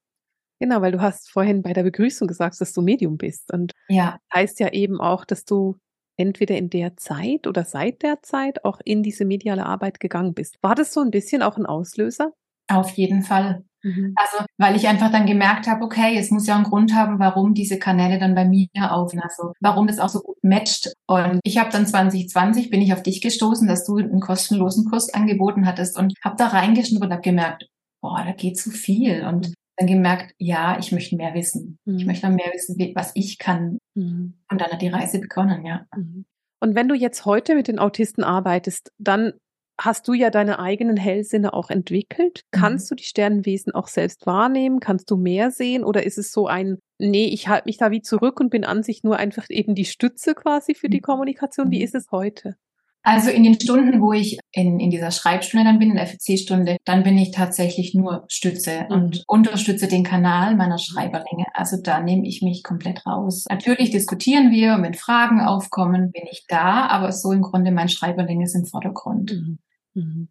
Genau, 0.59 0.81
weil 0.81 0.91
du 0.91 1.01
hast 1.01 1.31
vorhin 1.31 1.61
bei 1.61 1.73
der 1.73 1.83
Begrüßung 1.83 2.27
gesagt, 2.27 2.59
dass 2.59 2.73
du 2.73 2.81
Medium 2.81 3.17
bist. 3.17 3.51
Und 3.53 3.73
ja, 3.87 4.19
heißt 4.33 4.59
ja 4.59 4.69
eben 4.73 4.99
auch, 4.99 5.25
dass 5.25 5.45
du 5.45 5.77
entweder 6.17 6.57
in 6.57 6.69
der 6.69 6.97
Zeit 6.97 7.47
oder 7.47 7.63
seit 7.63 8.01
der 8.01 8.21
Zeit 8.21 8.65
auch 8.65 8.81
in 8.83 9.03
diese 9.03 9.23
mediale 9.23 9.65
Arbeit 9.65 9.99
gegangen 10.01 10.33
bist. 10.33 10.57
War 10.61 10.75
das 10.75 10.93
so 10.93 10.99
ein 10.99 11.11
bisschen 11.11 11.41
auch 11.41 11.57
ein 11.57 11.65
Auslöser? 11.65 12.33
auf 12.69 12.91
jeden 12.91 13.23
Fall. 13.23 13.63
Mhm. 13.81 14.13
Also, 14.15 14.45
weil 14.57 14.75
ich 14.75 14.87
einfach 14.87 15.11
dann 15.11 15.25
gemerkt 15.25 15.67
habe, 15.67 15.83
okay, 15.83 16.17
es 16.17 16.31
muss 16.31 16.47
ja 16.47 16.55
einen 16.55 16.65
Grund 16.65 16.93
haben, 16.93 17.17
warum 17.17 17.53
diese 17.53 17.79
Kanäle 17.79 18.19
dann 18.19 18.35
bei 18.35 18.45
mir 18.45 18.67
aufgehen, 18.91 19.21
also 19.21 19.53
warum 19.61 19.87
das 19.87 19.99
auch 19.99 20.09
so 20.09 20.19
gut 20.19 20.37
matcht. 20.43 20.93
Und 21.07 21.39
ich 21.43 21.57
habe 21.57 21.71
dann 21.71 21.87
2020 21.87 22.69
bin 22.69 22.81
ich 22.81 22.93
auf 22.93 23.03
dich 23.03 23.21
gestoßen, 23.21 23.67
dass 23.67 23.85
du 23.85 23.97
einen 23.97 24.19
kostenlosen 24.19 24.85
Kurs 24.89 25.13
angeboten 25.13 25.65
hattest 25.65 25.97
und 25.97 26.13
habe 26.23 26.35
da 26.37 26.47
reingeschnuppert 26.47 27.07
und 27.07 27.13
habe 27.13 27.21
gemerkt, 27.21 27.67
boah, 28.01 28.21
da 28.25 28.33
geht 28.33 28.57
so 28.57 28.69
viel 28.69 29.25
und 29.25 29.53
dann 29.79 29.87
gemerkt, 29.87 30.33
ja, 30.37 30.77
ich 30.79 30.91
möchte 30.91 31.15
mehr 31.15 31.33
wissen. 31.33 31.79
Ich 31.85 32.01
Mhm. 32.01 32.05
möchte 32.05 32.29
mehr 32.29 32.51
wissen, 32.53 32.77
was 32.95 33.11
ich 33.15 33.37
kann. 33.39 33.79
Mhm. 33.95 34.33
Und 34.51 34.61
dann 34.61 34.71
hat 34.71 34.81
die 34.81 34.87
Reise 34.89 35.19
begonnen, 35.19 35.65
ja. 35.65 35.85
Mhm. 35.95 36.25
Und 36.61 36.75
wenn 36.75 36.87
du 36.89 36.95
jetzt 36.95 37.25
heute 37.25 37.55
mit 37.55 37.67
den 37.69 37.79
Autisten 37.79 38.23
arbeitest, 38.23 38.91
dann 38.97 39.33
hast 39.81 40.09
du 40.09 40.13
ja 40.13 40.29
deine 40.29 40.59
eigenen 40.59 40.97
Hellsinne 40.97 41.53
auch 41.53 41.69
entwickelt. 41.69 42.41
Mhm. 42.53 42.59
Kannst 42.59 42.91
du 42.91 42.95
die 42.95 43.03
Sternenwesen 43.05 43.73
auch 43.73 43.87
selbst 43.87 44.25
wahrnehmen? 44.27 44.81
Kannst 44.81 45.09
du 45.09 45.15
mehr 45.15 45.51
sehen? 45.51 45.85
Oder 45.85 46.03
ist 46.05 46.17
es 46.17 46.33
so 46.33 46.47
ein, 46.47 46.79
nee, 46.99 47.27
ich 47.27 47.47
halte 47.47 47.67
mich 47.67 47.77
da 47.77 47.89
wie 47.89 48.01
zurück 48.01 48.41
und 48.41 48.49
bin 48.49 48.65
an 48.65 48.83
sich 48.83 49.03
nur 49.03 49.15
einfach 49.17 49.45
eben 49.49 49.75
die 49.75 49.85
Stütze 49.85 50.35
quasi 50.35 50.75
für 50.75 50.89
die 50.89 50.97
Mhm. 50.97 51.03
Kommunikation? 51.03 51.71
Wie 51.71 51.77
Mhm. 51.79 51.85
ist 51.85 51.95
es 51.95 52.11
heute? 52.11 52.55
Also 53.01 53.29
in 53.29 53.43
den 53.43 53.59
Stunden, 53.59 54.01
wo 54.01 54.11
ich 54.11 54.39
in, 54.51 54.79
in 54.79 54.89
dieser 54.89 55.11
Schreibstunde 55.11 55.65
dann 55.65 55.79
bin, 55.79 55.91
in 55.91 55.95
der 55.95 56.07
FEC-Stunde, 56.07 56.77
dann 56.83 57.03
bin 57.03 57.17
ich 57.17 57.31
tatsächlich 57.31 57.93
nur 57.95 58.25
Stütze 58.27 58.85
Mhm. 58.89 58.95
und 58.95 59.23
unterstütze 59.27 59.87
den 59.87 60.03
Kanal 60.03 60.55
meiner 60.55 60.77
Schreiberlinge. 60.77 61.45
Also 61.53 61.77
da 61.81 62.01
nehme 62.01 62.27
ich 62.27 62.41
mich 62.41 62.61
komplett 62.63 63.05
raus. 63.05 63.45
Natürlich 63.49 63.91
diskutieren 63.91 64.51
wir 64.51 64.73
und 64.75 64.83
wenn 64.83 64.93
Fragen 64.95 65.39
aufkommen, 65.41 66.11
bin 66.11 66.23
ich 66.29 66.45
da, 66.47 66.87
aber 66.87 67.11
so 67.11 67.31
im 67.31 67.41
Grunde 67.41 67.71
mein 67.71 67.89
Schreiberling 67.89 68.41
ist 68.41 68.55
im 68.55 68.65
Vordergrund. 68.65 69.31
Mhm. 69.31 69.59
Mhm. 69.93 70.27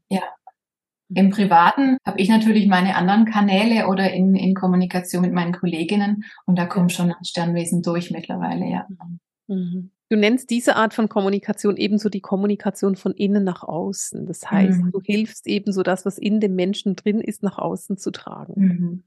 Im 1.15 1.31
Privaten 1.31 1.97
habe 2.05 2.21
ich 2.21 2.29
natürlich 2.29 2.67
meine 2.67 2.95
anderen 2.97 3.25
Kanäle 3.25 3.89
oder 3.89 4.13
in, 4.13 4.35
in 4.37 4.55
Kommunikation 4.55 5.23
mit 5.23 5.33
meinen 5.33 5.55
Kolleginnen 5.55 6.25
und 6.45 6.59
da 6.59 6.67
kommt 6.67 6.93
schon 6.93 7.11
ein 7.13 7.25
Sternwesen 7.25 7.81
durch 7.81 8.11
mittlerweile, 8.11 8.67
ja. 8.67 8.87
Mhm. 9.47 9.91
Du 10.11 10.17
nennst 10.17 10.49
diese 10.51 10.77
Art 10.77 10.95
von 10.95 11.09
Kommunikation 11.09 11.77
ebenso 11.77 12.09
die 12.09 12.21
Kommunikation 12.23 12.97
von 12.97 13.13
innen 13.13 13.45
nach 13.45 13.63
außen. 13.63 14.27
Das 14.27 14.51
heißt, 14.51 14.81
Mhm. 14.81 14.91
du 14.93 15.01
hilfst 15.03 15.47
ebenso 15.47 15.83
das, 15.83 16.07
was 16.07 16.17
in 16.19 16.41
dem 16.41 16.55
Menschen 16.55 16.97
drin 16.97 17.21
ist, 17.21 17.43
nach 17.43 17.59
außen 17.59 17.99
zu 17.99 18.11
tragen. 18.11 18.55
Mhm. 18.57 19.05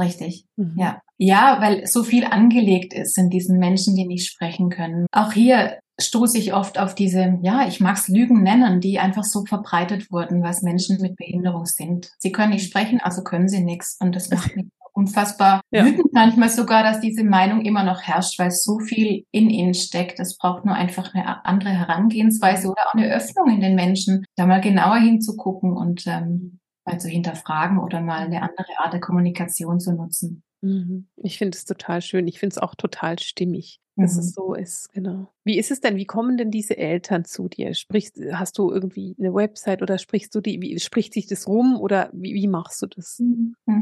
Richtig. 0.00 0.46
Mhm. 0.56 0.74
Ja, 0.78 1.02
ja, 1.18 1.58
weil 1.60 1.86
so 1.86 2.02
viel 2.02 2.24
angelegt 2.24 2.94
ist 2.94 3.18
in 3.18 3.28
diesen 3.30 3.58
Menschen, 3.58 3.94
die 3.96 4.06
nicht 4.06 4.26
sprechen 4.30 4.70
können. 4.70 5.06
Auch 5.12 5.32
hier 5.32 5.78
stoße 6.00 6.38
ich 6.38 6.54
oft 6.54 6.78
auf 6.78 6.94
diese, 6.94 7.38
ja, 7.42 7.66
ich 7.66 7.80
mag's 7.80 8.08
Lügen 8.08 8.42
nennen, 8.42 8.80
die 8.80 8.98
einfach 8.98 9.24
so 9.24 9.44
verbreitet 9.44 10.10
wurden, 10.12 10.42
was 10.42 10.62
Menschen 10.62 11.00
mit 11.00 11.16
Behinderung 11.16 11.66
sind. 11.66 12.10
Sie 12.18 12.32
können 12.32 12.52
nicht 12.52 12.68
sprechen, 12.68 13.00
also 13.00 13.22
können 13.22 13.48
sie 13.48 13.60
nichts. 13.62 13.96
Und 14.00 14.14
das 14.14 14.30
macht 14.30 14.54
mich 14.56 14.66
unfassbar 14.92 15.60
Ja. 15.70 15.84
wütend 15.84 16.12
manchmal 16.12 16.48
sogar, 16.50 16.82
dass 16.82 17.00
diese 17.00 17.22
Meinung 17.24 17.62
immer 17.62 17.84
noch 17.84 18.02
herrscht, 18.02 18.38
weil 18.38 18.50
so 18.50 18.78
viel 18.80 19.24
in 19.30 19.48
ihnen 19.50 19.74
steckt. 19.74 20.18
Es 20.18 20.36
braucht 20.36 20.64
nur 20.64 20.74
einfach 20.74 21.14
eine 21.14 21.44
andere 21.44 21.70
Herangehensweise 21.70 22.68
oder 22.68 22.82
auch 22.88 22.94
eine 22.94 23.12
Öffnung 23.12 23.48
in 23.50 23.60
den 23.60 23.74
Menschen, 23.76 24.24
da 24.36 24.46
mal 24.46 24.60
genauer 24.60 24.96
hinzugucken 24.98 25.72
und 25.76 26.06
ähm, 26.06 26.58
mal 26.84 26.98
zu 26.98 27.08
hinterfragen 27.08 27.78
oder 27.78 28.00
mal 28.00 28.24
eine 28.24 28.42
andere 28.42 28.78
Art 28.78 28.92
der 28.92 29.00
Kommunikation 29.00 29.78
zu 29.78 29.92
nutzen. 29.92 30.42
Mhm. 30.62 31.06
Ich 31.16 31.38
finde 31.38 31.56
es 31.56 31.64
total 31.64 32.02
schön. 32.02 32.26
Ich 32.26 32.40
finde 32.40 32.54
es 32.54 32.58
auch 32.58 32.74
total 32.74 33.18
stimmig, 33.20 33.80
dass 33.98 34.14
Mhm. 34.14 34.20
es 34.20 34.32
so 34.32 34.54
ist, 34.54 34.92
genau. 34.92 35.28
Wie 35.44 35.58
ist 35.58 35.70
es 35.70 35.80
denn? 35.80 35.96
Wie 35.96 36.06
kommen 36.06 36.36
denn 36.36 36.50
diese 36.50 36.76
Eltern 36.78 37.24
zu 37.24 37.48
dir? 37.48 37.74
Sprichst, 37.74 38.18
hast 38.32 38.58
du 38.58 38.70
irgendwie 38.70 39.14
eine 39.18 39.34
Website 39.34 39.82
oder 39.82 39.98
sprichst 39.98 40.34
du 40.34 40.40
die, 40.40 40.60
wie 40.60 40.78
spricht 40.80 41.12
sich 41.14 41.26
das 41.26 41.46
rum 41.46 41.76
oder 41.80 42.10
wie, 42.12 42.34
wie 42.34 42.48
machst 42.48 42.80
du 42.82 42.86
das? 42.86 43.20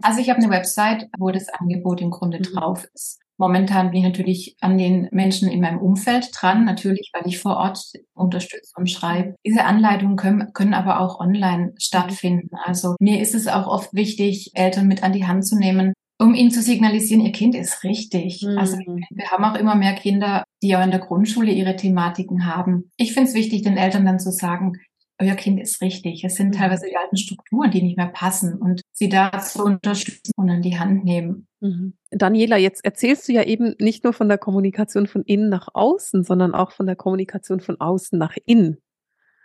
Also 0.03 0.21
ich 0.21 0.31
habe 0.31 0.41
eine 0.41 0.51
Website, 0.51 1.09
wo 1.19 1.31
das 1.31 1.49
Angebot 1.49 2.01
im 2.01 2.11
Grunde 2.11 2.39
Mhm. 2.39 2.43
drauf 2.55 2.87
ist. 2.95 3.21
Momentan 3.39 3.91
bin 3.91 3.99
ich 4.01 4.05
natürlich 4.07 4.57
an 4.63 4.79
den 4.79 5.09
Menschen 5.13 5.51
in 5.51 5.61
meinem 5.61 5.79
Umfeld 5.79 6.31
dran, 6.33 6.65
natürlich, 6.65 7.11
weil 7.13 7.27
ich 7.27 7.39
vor 7.39 7.57
Ort 7.59 7.79
unterstütze 8.15 8.73
und 8.77 8.91
schreibe. 8.91 9.35
Diese 9.47 9.65
Anleitungen 9.65 10.17
können, 10.17 10.53
können 10.55 10.73
aber 10.73 11.01
auch 11.01 11.21
online 11.21 11.75
stattfinden. 11.77 12.49
Also 12.65 12.95
mir 12.99 13.21
ist 13.21 13.35
es 13.35 13.47
auch 13.47 13.67
oft 13.67 13.93
wichtig, 13.93 14.53
Eltern 14.55 14.87
mit 14.89 15.03
an 15.03 15.13
die 15.13 15.27
Hand 15.27 15.47
zu 15.47 15.57
nehmen, 15.59 15.93
um 16.19 16.35
ihnen 16.35 16.51
zu 16.51 16.63
signalisieren, 16.63 17.25
ihr 17.25 17.33
Kind 17.33 17.55
ist 17.55 17.85
richtig. 17.85 18.43
Mhm. 18.43 18.59
Also 18.59 18.79
wir 18.79 19.31
haben 19.31 19.45
auch 19.45 19.59
immer 19.59 19.75
mehr 19.75 19.95
Kinder, 19.95 20.45
die 20.63 20.77
auch 20.77 20.83
in 20.85 20.91
der 20.91 21.01
Grundschule 21.01 21.53
ihre 21.53 21.77
Thematiken 21.77 22.47
haben. 22.47 22.91
Ich 22.97 23.13
finde 23.13 23.29
es 23.29 23.35
wichtig, 23.35 23.63
den 23.63 23.77
Eltern 23.77 24.07
dann 24.07 24.19
zu 24.19 24.31
sagen, 24.31 24.75
euer 25.19 25.35
Kind 25.35 25.61
ist 25.61 25.81
richtig. 25.81 26.25
Es 26.25 26.37
sind 26.37 26.49
Mhm. 26.49 26.53
teilweise 26.53 26.87
die 26.91 26.97
alten 26.97 27.17
Strukturen, 27.17 27.71
die 27.71 27.83
nicht 27.83 27.97
mehr 27.97 28.09
passen 28.09 28.55
und 28.55 28.83
sie 28.93 29.09
da 29.09 29.31
zu 29.41 29.65
unterstützen 29.65 30.33
und 30.37 30.51
an 30.51 30.63
die 30.63 30.79
Hand 30.79 31.05
nehmen. 31.05 31.47
Mhm. 31.61 31.95
Daniela, 32.11 32.59
jetzt 32.59 32.85
erzählst 32.85 33.27
du 33.29 33.33
ja 33.33 33.43
eben 33.43 33.75
nicht 33.79 34.05
nur 34.05 34.13
von 34.13 34.29
der 34.29 34.39
Kommunikation 34.39 35.07
von 35.07 35.23
innen 35.23 35.49
nach 35.49 35.69
außen, 35.73 36.23
sondern 36.23 36.55
auch 36.55 36.71
von 36.71 36.87
der 36.87 36.97
Kommunikation 36.97 37.61
von 37.61 37.81
außen 37.81 38.19
nach 38.19 38.37
innen. 38.45 38.79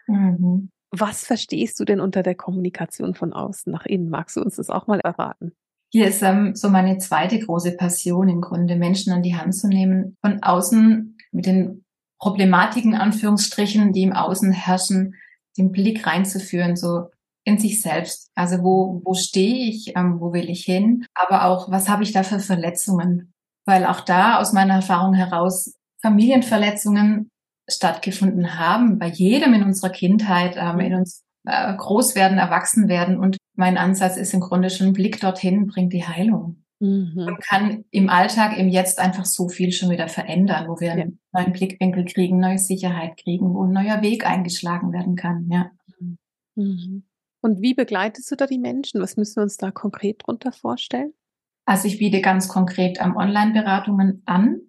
Mhm. 0.07 0.71
Was 0.91 1.25
verstehst 1.25 1.79
du 1.79 1.85
denn 1.85 2.01
unter 2.01 2.21
der 2.21 2.35
Kommunikation 2.35 3.15
von 3.15 3.31
außen 3.31 3.71
nach 3.71 3.85
innen? 3.85 4.09
Magst 4.09 4.35
du 4.35 4.41
uns 4.41 4.57
das 4.57 4.69
auch 4.69 4.87
mal 4.87 4.99
erraten? 4.99 5.53
Hier 5.93 6.07
ist 6.07 6.21
ähm, 6.21 6.55
so 6.55 6.69
meine 6.69 6.97
zweite 6.99 7.37
große 7.37 7.73
Passion 7.73 8.29
im 8.29 8.39
Grunde, 8.39 8.77
Menschen 8.77 9.11
an 9.11 9.23
die 9.23 9.35
Hand 9.35 9.55
zu 9.55 9.67
nehmen, 9.67 10.15
von 10.21 10.41
außen 10.41 11.17
mit 11.31 11.45
den 11.45 11.83
Problematiken, 12.17 12.95
Anführungsstrichen, 12.95 13.91
die 13.91 14.03
im 14.03 14.13
Außen 14.13 14.53
herrschen, 14.53 15.15
den 15.57 15.71
Blick 15.71 16.07
reinzuführen, 16.07 16.77
so 16.77 17.09
in 17.43 17.57
sich 17.57 17.81
selbst. 17.81 18.29
Also 18.35 18.63
wo, 18.63 19.01
wo 19.03 19.15
stehe 19.15 19.67
ich, 19.67 19.95
ähm, 19.97 20.21
wo 20.21 20.31
will 20.31 20.49
ich 20.49 20.63
hin, 20.63 21.05
aber 21.13 21.45
auch, 21.45 21.69
was 21.69 21.89
habe 21.89 22.03
ich 22.03 22.13
da 22.13 22.23
für 22.23 22.39
Verletzungen? 22.39 23.33
Weil 23.65 23.85
auch 23.85 24.01
da 24.01 24.39
aus 24.39 24.53
meiner 24.53 24.75
Erfahrung 24.75 25.13
heraus 25.13 25.73
Familienverletzungen 26.01 27.29
stattgefunden 27.69 28.57
haben, 28.57 28.97
bei 28.97 29.07
jedem 29.07 29.53
in 29.53 29.63
unserer 29.63 29.91
Kindheit, 29.91 30.55
ähm, 30.57 30.79
in 30.79 30.95
uns 30.95 31.23
äh, 31.45 31.75
groß 31.75 32.15
werden, 32.15 32.37
erwachsen 32.37 32.87
werden. 32.87 33.19
Und 33.19 33.37
mein 33.55 33.77
Ansatz 33.77 34.17
ist 34.17 34.33
im 34.33 34.39
Grunde 34.39 34.69
schon 34.69 34.93
Blick 34.93 35.19
dorthin, 35.19 35.67
bringt 35.67 35.93
die 35.93 36.05
Heilung. 36.05 36.63
Mhm. 36.79 37.27
Und 37.27 37.41
kann 37.41 37.85
im 37.91 38.09
Alltag, 38.09 38.57
im 38.57 38.67
Jetzt 38.67 38.99
einfach 38.99 39.25
so 39.25 39.47
viel 39.47 39.71
schon 39.71 39.91
wieder 39.91 40.07
verändern, 40.07 40.67
wo 40.67 40.79
wir 40.79 40.93
einen 40.93 41.19
neuen 41.31 41.53
Blickwinkel 41.53 42.05
kriegen, 42.05 42.39
neue 42.39 42.57
Sicherheit 42.57 43.17
kriegen, 43.17 43.53
wo 43.53 43.65
ein 43.65 43.71
neuer 43.71 44.01
Weg 44.01 44.25
eingeschlagen 44.25 44.91
werden 44.91 45.15
kann. 45.15 45.47
Ja. 45.51 45.71
Mhm. 46.55 47.03
Und 47.41 47.61
wie 47.61 47.73
begleitest 47.73 48.31
du 48.31 48.35
da 48.35 48.47
die 48.47 48.59
Menschen? 48.59 49.01
Was 49.01 49.17
müssen 49.17 49.37
wir 49.37 49.43
uns 49.43 49.57
da 49.57 49.71
konkret 49.71 50.23
drunter 50.25 50.51
vorstellen? 50.51 51.13
Also 51.65 51.87
ich 51.87 51.99
biete 51.99 52.21
ganz 52.21 52.47
konkret 52.47 52.99
am 52.99 53.15
Online-Beratungen 53.15 54.23
an, 54.25 54.61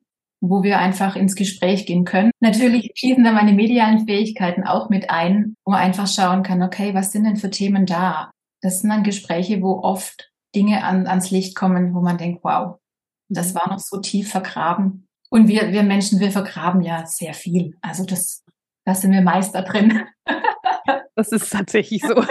wo 0.43 0.65
wir 0.65 0.81
einfach 0.81 1.15
ins 1.15 1.37
Gespräch 1.37 1.87
gehen 1.87 2.05
können. 2.05 2.33
Natürlich 2.41 2.93
fließen 2.99 3.23
da 3.23 3.31
meine 3.33 3.53
medialen 3.53 4.07
Fähigkeiten 4.07 4.65
auch 4.65 4.91
mit 4.91 5.09
ein, 5.09 5.55
wo 5.65 5.71
man 5.71 5.81
einfach 5.81 6.09
schauen 6.09 6.43
kann, 6.43 6.63
okay, 6.63 6.95
was 6.95 7.13
sind 7.13 7.25
denn 7.25 7.37
für 7.37 7.49
Themen 7.49 7.87
da? 7.87 8.33
Das 8.61 8.81
sind 8.81 8.91
dann 8.91 9.05
Gespräche, 9.05 9.63
wo 9.63 9.79
oft 9.79 10.31
Dinge 10.55 10.85
an, 10.85 11.07
ans 11.07 11.31
Licht 11.31 11.55
kommen, 11.55 11.95
wo 11.95 12.01
man 12.01 12.19
denkt, 12.19 12.43
wow, 12.43 12.79
das 13.29 13.55
war 13.55 13.71
noch 13.71 13.79
so 13.79 14.01
tief 14.01 14.31
vergraben. 14.31 15.07
Und 15.31 15.47
wir, 15.47 15.73
wir 15.73 15.85
Menschen, 15.85 16.19
wir 16.19 16.33
vergraben 16.33 16.83
ja 16.83 17.07
sehr 17.07 17.35
viel. 17.35 17.79
Also 17.81 18.05
das, 18.05 18.45
da 18.85 18.95
sind 18.95 19.13
wir 19.13 19.23
Meister 19.23 19.63
drin. 19.63 20.03
Das 21.15 21.31
ist 21.31 21.53
tatsächlich 21.53 22.03
so. 22.03 22.15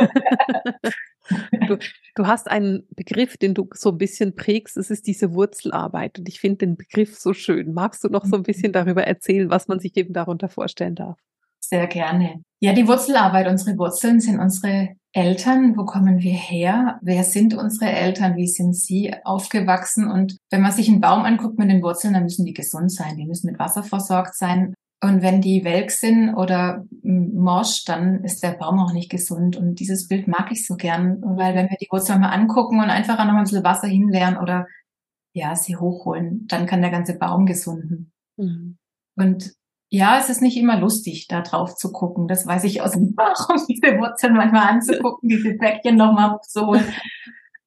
Du, 1.71 1.77
du 2.15 2.27
hast 2.27 2.49
einen 2.49 2.87
Begriff, 2.95 3.37
den 3.37 3.53
du 3.53 3.69
so 3.73 3.91
ein 3.91 3.97
bisschen 3.97 4.35
prägst, 4.35 4.77
es 4.77 4.91
ist 4.91 5.07
diese 5.07 5.33
Wurzelarbeit. 5.33 6.19
Und 6.19 6.27
ich 6.27 6.39
finde 6.39 6.57
den 6.57 6.75
Begriff 6.75 7.17
so 7.17 7.33
schön. 7.33 7.73
Magst 7.73 8.03
du 8.03 8.09
noch 8.09 8.25
so 8.25 8.35
ein 8.35 8.43
bisschen 8.43 8.73
darüber 8.73 9.03
erzählen, 9.03 9.49
was 9.49 9.67
man 9.67 9.79
sich 9.79 9.95
eben 9.95 10.13
darunter 10.13 10.49
vorstellen 10.49 10.95
darf? 10.95 11.17
Sehr 11.59 11.87
gerne. 11.87 12.41
Ja, 12.59 12.73
die 12.73 12.87
Wurzelarbeit, 12.87 13.47
unsere 13.47 13.77
Wurzeln 13.77 14.19
sind 14.19 14.39
unsere 14.39 14.89
Eltern. 15.13 15.77
Wo 15.77 15.85
kommen 15.85 16.19
wir 16.19 16.33
her? 16.33 16.99
Wer 17.01 17.23
sind 17.23 17.53
unsere 17.53 17.91
Eltern? 17.91 18.35
Wie 18.35 18.47
sind 18.47 18.75
sie 18.75 19.13
aufgewachsen? 19.23 20.11
Und 20.11 20.37
wenn 20.49 20.61
man 20.61 20.71
sich 20.71 20.89
einen 20.89 21.01
Baum 21.01 21.23
anguckt 21.23 21.57
mit 21.57 21.69
den 21.69 21.81
Wurzeln, 21.81 22.13
dann 22.13 22.23
müssen 22.23 22.45
die 22.45 22.53
gesund 22.53 22.91
sein. 22.91 23.15
Die 23.15 23.25
müssen 23.25 23.47
mit 23.49 23.59
Wasser 23.59 23.83
versorgt 23.83 24.35
sein. 24.35 24.73
Und 25.03 25.24
wenn 25.24 25.41
die 25.41 25.63
welk 25.63 25.89
sind 25.89 26.36
oder 26.36 26.86
morsch, 27.01 27.86
dann 27.86 28.24
ist 28.24 28.43
der 28.43 28.51
Baum 28.51 28.79
auch 28.79 28.93
nicht 28.93 29.10
gesund. 29.10 29.58
Und 29.58 29.79
dieses 29.79 30.08
Bild 30.08 30.27
mag 30.27 30.51
ich 30.51 30.67
so 30.67 30.75
gern, 30.75 31.22
weil 31.22 31.55
wenn 31.55 31.70
wir 31.70 31.77
die 31.81 31.88
Wurzeln 31.89 32.22
mal 32.22 32.29
angucken 32.29 32.79
und 32.79 32.91
einfach 32.91 33.17
noch 33.17 33.34
mal 33.34 33.39
ein 33.39 33.43
bisschen 33.43 33.63
Wasser 33.63 33.88
hinleeren 33.88 34.38
oder 34.38 34.67
ja, 35.34 35.55
sie 35.55 35.75
hochholen. 35.75 36.46
Dann 36.48 36.67
kann 36.67 36.81
der 36.81 36.91
ganze 36.91 37.17
Baum 37.17 37.48
gesunden. 37.48 38.12
Mhm. 38.38 38.77
Und 39.15 39.53
ja, 39.89 40.20
es 40.20 40.29
ist 40.29 40.41
nicht 40.41 40.58
immer 40.58 40.79
lustig, 40.79 41.27
da 41.27 41.41
drauf 41.41 41.75
zu 41.75 41.91
gucken. 41.91 42.27
Das 42.27 42.46
weiß 42.46 42.63
ich 42.65 42.81
aus 42.81 42.91
dem 42.91 43.13
Erfahrung, 43.17 43.65
diese 43.67 43.98
Wurzeln 43.98 44.36
manchmal 44.36 44.67
anzugucken, 44.67 45.29
diese 45.29 45.55
Päckchen 45.55 45.96
nochmal 45.96 46.34
hochzuholen. 46.34 46.86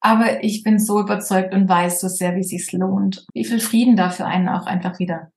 Aber 0.01 0.45
ich 0.45 0.63
bin 0.63 0.79
so 0.79 1.01
überzeugt 1.01 1.55
und 1.55 1.69
weiß 1.69 2.01
so 2.01 2.09
sehr, 2.09 2.37
wie 2.37 2.41
es 2.41 2.49
sich 2.49 2.71
lohnt. 2.73 3.27
Wie 3.33 3.45
viel 3.45 3.61
Frieden 3.61 3.97
da 3.97 4.11
für 4.11 4.27
einen 4.27 4.49
auch 4.49 4.67
einfach 4.67 4.99
wieder, 4.99 5.33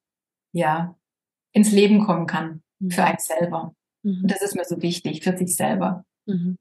ja, 0.51 0.96
ins 1.51 1.71
Leben 1.71 2.05
kommen 2.05 2.27
kann. 2.27 2.61
Für 2.89 3.01
mhm. 3.01 3.07
einen 3.07 3.17
selber. 3.19 3.75
Mhm. 4.03 4.21
Und 4.23 4.31
das 4.31 4.41
ist 4.41 4.55
mir 4.55 4.65
so 4.65 4.81
wichtig, 4.81 5.23
für 5.23 5.35
sich 5.35 5.55
selber. 5.55 6.05
Mhm. 6.25 6.57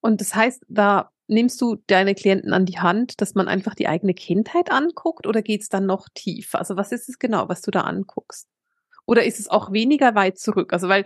Und 0.00 0.20
das 0.20 0.34
heißt, 0.34 0.64
da 0.68 1.10
nimmst 1.26 1.60
du 1.60 1.76
deine 1.86 2.14
Klienten 2.14 2.52
an 2.52 2.66
die 2.66 2.78
Hand, 2.78 3.20
dass 3.20 3.34
man 3.34 3.48
einfach 3.48 3.74
die 3.74 3.88
eigene 3.88 4.14
Kindheit 4.14 4.70
anguckt 4.70 5.26
oder 5.26 5.42
geht 5.42 5.62
es 5.62 5.68
dann 5.68 5.86
noch 5.86 6.08
tiefer? 6.14 6.58
Also 6.58 6.76
was 6.76 6.92
ist 6.92 7.08
es 7.08 7.18
genau, 7.18 7.48
was 7.48 7.60
du 7.60 7.70
da 7.70 7.82
anguckst? 7.82 8.48
Oder 9.06 9.24
ist 9.24 9.38
es 9.38 9.48
auch 9.48 9.72
weniger 9.72 10.14
weit 10.14 10.38
zurück? 10.38 10.72
Also 10.72 10.88
weil 10.88 11.04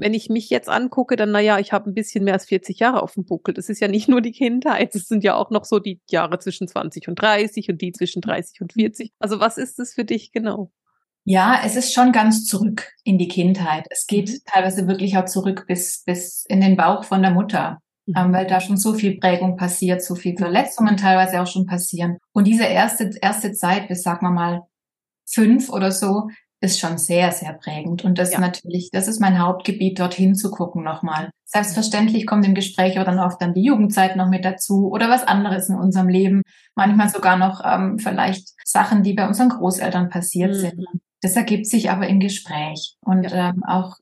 wenn 0.00 0.14
ich 0.14 0.28
mich 0.28 0.48
jetzt 0.48 0.68
angucke, 0.68 1.16
dann 1.16 1.32
naja, 1.32 1.58
ich 1.58 1.72
habe 1.72 1.90
ein 1.90 1.94
bisschen 1.94 2.24
mehr 2.24 2.34
als 2.34 2.46
40 2.46 2.78
Jahre 2.78 3.02
auf 3.02 3.14
dem 3.14 3.24
Buckel. 3.24 3.52
Das 3.52 3.68
ist 3.68 3.80
ja 3.80 3.88
nicht 3.88 4.08
nur 4.08 4.20
die 4.20 4.32
Kindheit, 4.32 4.94
es 4.94 5.08
sind 5.08 5.24
ja 5.24 5.34
auch 5.34 5.50
noch 5.50 5.64
so 5.64 5.80
die 5.80 6.00
Jahre 6.08 6.38
zwischen 6.38 6.68
20 6.68 7.08
und 7.08 7.16
30 7.16 7.68
und 7.68 7.80
die 7.82 7.92
zwischen 7.92 8.22
30 8.22 8.60
und 8.60 8.72
40. 8.74 9.12
Also 9.18 9.40
was 9.40 9.58
ist 9.58 9.78
das 9.78 9.94
für 9.94 10.04
dich 10.04 10.32
genau? 10.32 10.70
Ja, 11.30 11.60
es 11.62 11.76
ist 11.76 11.92
schon 11.92 12.10
ganz 12.10 12.46
zurück 12.46 12.90
in 13.04 13.18
die 13.18 13.28
Kindheit. 13.28 13.86
Es 13.90 14.06
geht 14.06 14.30
mhm. 14.30 14.38
teilweise 14.46 14.88
wirklich 14.88 15.18
auch 15.18 15.26
zurück 15.26 15.66
bis, 15.68 16.02
bis 16.06 16.46
in 16.48 16.62
den 16.62 16.74
Bauch 16.74 17.04
von 17.04 17.20
der 17.20 17.32
Mutter, 17.32 17.82
mhm. 18.06 18.14
ähm, 18.16 18.32
weil 18.32 18.46
da 18.46 18.62
schon 18.62 18.78
so 18.78 18.94
viel 18.94 19.18
Prägung 19.18 19.58
passiert, 19.58 20.02
so 20.02 20.14
viel 20.14 20.38
Verletzungen 20.38 20.96
teilweise 20.96 21.42
auch 21.42 21.46
schon 21.46 21.66
passieren. 21.66 22.16
Und 22.32 22.46
diese 22.46 22.64
erste, 22.64 23.10
erste 23.20 23.52
Zeit 23.52 23.88
bis, 23.88 24.02
sagen 24.02 24.24
wir 24.24 24.30
mal, 24.30 24.62
fünf 25.26 25.68
oder 25.68 25.92
so, 25.92 26.28
ist 26.62 26.80
schon 26.80 26.96
sehr, 26.96 27.30
sehr 27.30 27.52
prägend. 27.52 28.06
Und 28.06 28.18
das 28.18 28.32
ja. 28.32 28.40
natürlich, 28.40 28.88
das 28.90 29.06
ist 29.06 29.20
mein 29.20 29.38
Hauptgebiet, 29.38 30.00
dorthin 30.00 30.34
zu 30.34 30.50
gucken 30.50 30.82
nochmal. 30.82 31.28
Selbstverständlich 31.44 32.26
kommt 32.26 32.46
im 32.46 32.54
Gespräch 32.54 32.98
auch 32.98 33.04
dann 33.04 33.18
oft 33.18 33.40
dann 33.42 33.52
die 33.52 33.64
Jugendzeit 33.64 34.16
noch 34.16 34.30
mit 34.30 34.46
dazu 34.46 34.90
oder 34.90 35.10
was 35.10 35.24
anderes 35.24 35.68
in 35.68 35.76
unserem 35.76 36.08
Leben. 36.08 36.40
Manchmal 36.74 37.10
sogar 37.10 37.36
noch 37.36 37.60
ähm, 37.62 37.98
vielleicht 37.98 38.54
Sachen, 38.64 39.02
die 39.02 39.12
bei 39.12 39.28
unseren 39.28 39.50
Großeltern 39.50 40.08
passiert 40.08 40.52
mhm. 40.52 40.60
sind. 40.60 40.86
Das 41.20 41.36
ergibt 41.36 41.66
sich 41.66 41.90
aber 41.90 42.06
im 42.08 42.20
Gespräch. 42.20 42.96
Und 43.00 43.24
ja. 43.24 43.50
ähm, 43.50 43.64
auch 43.64 43.96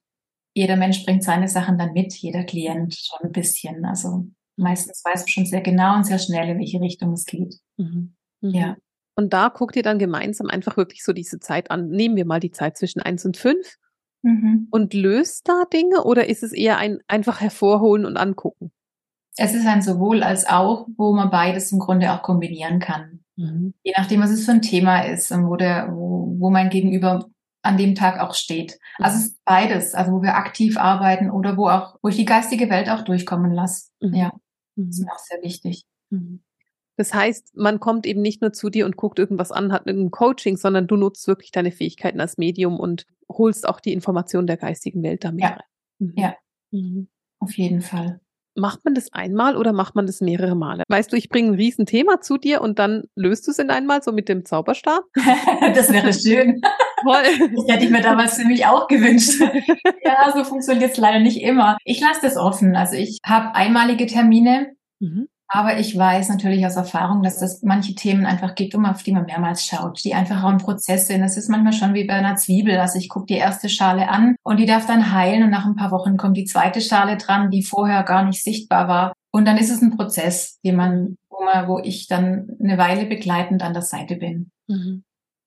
jeder 0.54 0.76
Mensch 0.76 1.04
bringt 1.04 1.22
seine 1.22 1.48
Sachen 1.48 1.78
dann 1.78 1.92
mit, 1.92 2.14
jeder 2.14 2.44
Klient 2.44 2.96
schon 2.96 3.26
ein 3.26 3.32
bisschen. 3.32 3.84
Also 3.84 4.26
meistens 4.56 5.02
weiß 5.04 5.20
man 5.20 5.28
schon 5.28 5.46
sehr 5.46 5.60
genau 5.60 5.96
und 5.96 6.04
sehr 6.04 6.18
schnell, 6.18 6.48
in 6.48 6.58
welche 6.58 6.80
Richtung 6.80 7.12
es 7.12 7.24
geht. 7.24 7.56
Mhm. 7.76 8.14
Mhm. 8.40 8.50
Ja. 8.50 8.76
Und 9.14 9.32
da 9.32 9.48
guckt 9.48 9.76
ihr 9.76 9.82
dann 9.82 9.98
gemeinsam 9.98 10.48
einfach 10.48 10.76
wirklich 10.76 11.02
so 11.02 11.12
diese 11.12 11.40
Zeit 11.40 11.70
an. 11.70 11.88
Nehmen 11.88 12.16
wir 12.16 12.26
mal 12.26 12.40
die 12.40 12.50
Zeit 12.50 12.76
zwischen 12.76 13.00
eins 13.00 13.24
und 13.24 13.36
fünf 13.36 13.76
mhm. 14.22 14.68
und 14.70 14.92
löst 14.94 15.48
da 15.48 15.64
Dinge 15.72 16.04
oder 16.04 16.28
ist 16.28 16.42
es 16.42 16.52
eher 16.52 16.78
ein 16.78 16.98
einfach 17.06 17.40
hervorholen 17.40 18.04
und 18.04 18.16
angucken? 18.16 18.72
Es 19.36 19.54
ist 19.54 19.66
ein 19.66 19.82
sowohl 19.82 20.22
als 20.22 20.46
auch, 20.46 20.86
wo 20.96 21.14
man 21.14 21.30
beides 21.30 21.72
im 21.72 21.78
Grunde 21.78 22.12
auch 22.12 22.22
kombinieren 22.22 22.78
kann. 22.78 23.20
Mhm. 23.36 23.74
Je 23.82 23.92
nachdem, 23.96 24.22
was 24.22 24.30
es 24.30 24.44
für 24.44 24.52
ein 24.52 24.62
Thema 24.62 25.02
ist 25.02 25.30
und 25.30 25.46
wo 25.46 25.56
der, 25.56 25.88
wo, 25.92 26.34
wo 26.38 26.50
mein 26.50 26.70
Gegenüber 26.70 27.26
an 27.62 27.76
dem 27.76 27.94
Tag 27.94 28.20
auch 28.20 28.34
steht. 28.34 28.78
Also 28.98 29.18
es 29.18 29.26
ist 29.26 29.44
beides, 29.44 29.94
also 29.94 30.12
wo 30.12 30.22
wir 30.22 30.36
aktiv 30.36 30.78
arbeiten 30.78 31.30
oder 31.30 31.56
wo 31.56 31.68
auch, 31.68 31.98
wo 32.00 32.08
ich 32.08 32.16
die 32.16 32.24
geistige 32.24 32.70
Welt 32.70 32.88
auch 32.88 33.02
durchkommen 33.02 33.52
lasse. 33.52 33.90
Mhm. 34.00 34.14
Ja, 34.14 34.32
das 34.76 34.88
ist 34.88 35.00
mhm. 35.00 35.06
mir 35.06 35.12
auch 35.12 35.18
sehr 35.18 35.42
wichtig. 35.42 35.84
Mhm. 36.10 36.42
Das 36.96 37.12
heißt, 37.12 37.56
man 37.56 37.78
kommt 37.78 38.06
eben 38.06 38.22
nicht 38.22 38.40
nur 38.40 38.54
zu 38.54 38.70
dir 38.70 38.86
und 38.86 38.96
guckt 38.96 39.18
irgendwas 39.18 39.52
an, 39.52 39.72
hat 39.72 39.86
ein 39.86 40.10
Coaching, 40.10 40.56
sondern 40.56 40.86
du 40.86 40.96
nutzt 40.96 41.28
wirklich 41.28 41.50
deine 41.50 41.70
Fähigkeiten 41.70 42.20
als 42.20 42.38
Medium 42.38 42.80
und 42.80 43.06
holst 43.28 43.68
auch 43.68 43.80
die 43.80 43.92
Informationen 43.92 44.46
der 44.46 44.56
geistigen 44.56 45.02
Welt 45.02 45.24
damit 45.24 45.42
ja. 45.42 45.48
rein. 45.50 45.62
Mhm. 45.98 46.14
Ja, 46.16 46.36
mhm. 46.70 47.08
auf 47.38 47.56
jeden 47.58 47.82
Fall. 47.82 48.20
Macht 48.56 48.84
man 48.84 48.94
das 48.94 49.12
einmal 49.12 49.56
oder 49.56 49.72
macht 49.72 49.94
man 49.94 50.06
das 50.06 50.20
mehrere 50.20 50.54
Male? 50.54 50.82
Weißt 50.88 51.12
du, 51.12 51.16
ich 51.16 51.28
bringe 51.28 51.52
ein 51.52 51.54
Riesenthema 51.54 52.20
zu 52.20 52.38
dir 52.38 52.62
und 52.62 52.78
dann 52.78 53.04
löst 53.14 53.46
du 53.46 53.50
es 53.50 53.58
in 53.58 53.70
einmal 53.70 54.02
so 54.02 54.12
mit 54.12 54.28
dem 54.28 54.44
Zauberstab? 54.44 55.02
das 55.74 55.92
wäre 55.92 56.12
schön. 56.12 56.60
Toll. 57.02 57.22
Das 57.56 57.74
hätte 57.74 57.84
ich 57.84 57.90
mir 57.90 58.00
damals 58.00 58.38
für 58.40 58.46
mich 58.46 58.66
auch 58.66 58.88
gewünscht. 58.88 59.40
ja, 60.04 60.32
so 60.34 60.44
funktioniert 60.44 60.92
es 60.92 60.96
leider 60.96 61.20
nicht 61.20 61.42
immer. 61.42 61.76
Ich 61.84 62.00
lasse 62.00 62.20
das 62.22 62.36
offen. 62.36 62.76
Also 62.76 62.96
ich 62.96 63.18
habe 63.24 63.54
einmalige 63.54 64.06
Termine. 64.06 64.72
Mhm. 65.00 65.28
Aber 65.48 65.78
ich 65.78 65.96
weiß 65.96 66.28
natürlich 66.28 66.66
aus 66.66 66.76
Erfahrung, 66.76 67.22
dass 67.22 67.40
es 67.40 67.62
manche 67.62 67.94
Themen 67.94 68.26
einfach 68.26 68.54
gibt, 68.56 68.74
um 68.74 68.84
auf 68.84 69.02
die 69.02 69.12
man 69.12 69.26
mehrmals 69.26 69.64
schaut, 69.64 70.02
die 70.02 70.14
einfach 70.14 70.42
auch 70.42 70.48
ein 70.48 70.58
Prozess 70.58 71.06
sind. 71.06 71.20
Das 71.20 71.36
ist 71.36 71.48
manchmal 71.48 71.72
schon 71.72 71.94
wie 71.94 72.04
bei 72.04 72.14
einer 72.14 72.36
Zwiebel. 72.36 72.78
Also 72.78 72.98
ich 72.98 73.08
gucke 73.08 73.26
die 73.26 73.34
erste 73.34 73.68
Schale 73.68 74.08
an 74.08 74.34
und 74.42 74.58
die 74.58 74.66
darf 74.66 74.86
dann 74.86 75.12
heilen 75.12 75.44
und 75.44 75.50
nach 75.50 75.64
ein 75.64 75.76
paar 75.76 75.92
Wochen 75.92 76.16
kommt 76.16 76.36
die 76.36 76.46
zweite 76.46 76.80
Schale 76.80 77.16
dran, 77.16 77.50
die 77.50 77.62
vorher 77.62 78.02
gar 78.02 78.24
nicht 78.24 78.42
sichtbar 78.42 78.88
war. 78.88 79.12
Und 79.30 79.46
dann 79.46 79.56
ist 79.56 79.70
es 79.70 79.82
ein 79.82 79.96
Prozess, 79.96 80.58
den 80.64 80.76
man, 80.76 81.16
wo, 81.30 81.44
man, 81.44 81.68
wo 81.68 81.78
ich 81.78 82.08
dann 82.08 82.48
eine 82.60 82.76
Weile 82.76 83.06
begleitend 83.06 83.62
an 83.62 83.72
der 83.72 83.82
Seite 83.82 84.16
bin. 84.16 84.50
Mhm. 84.66 85.04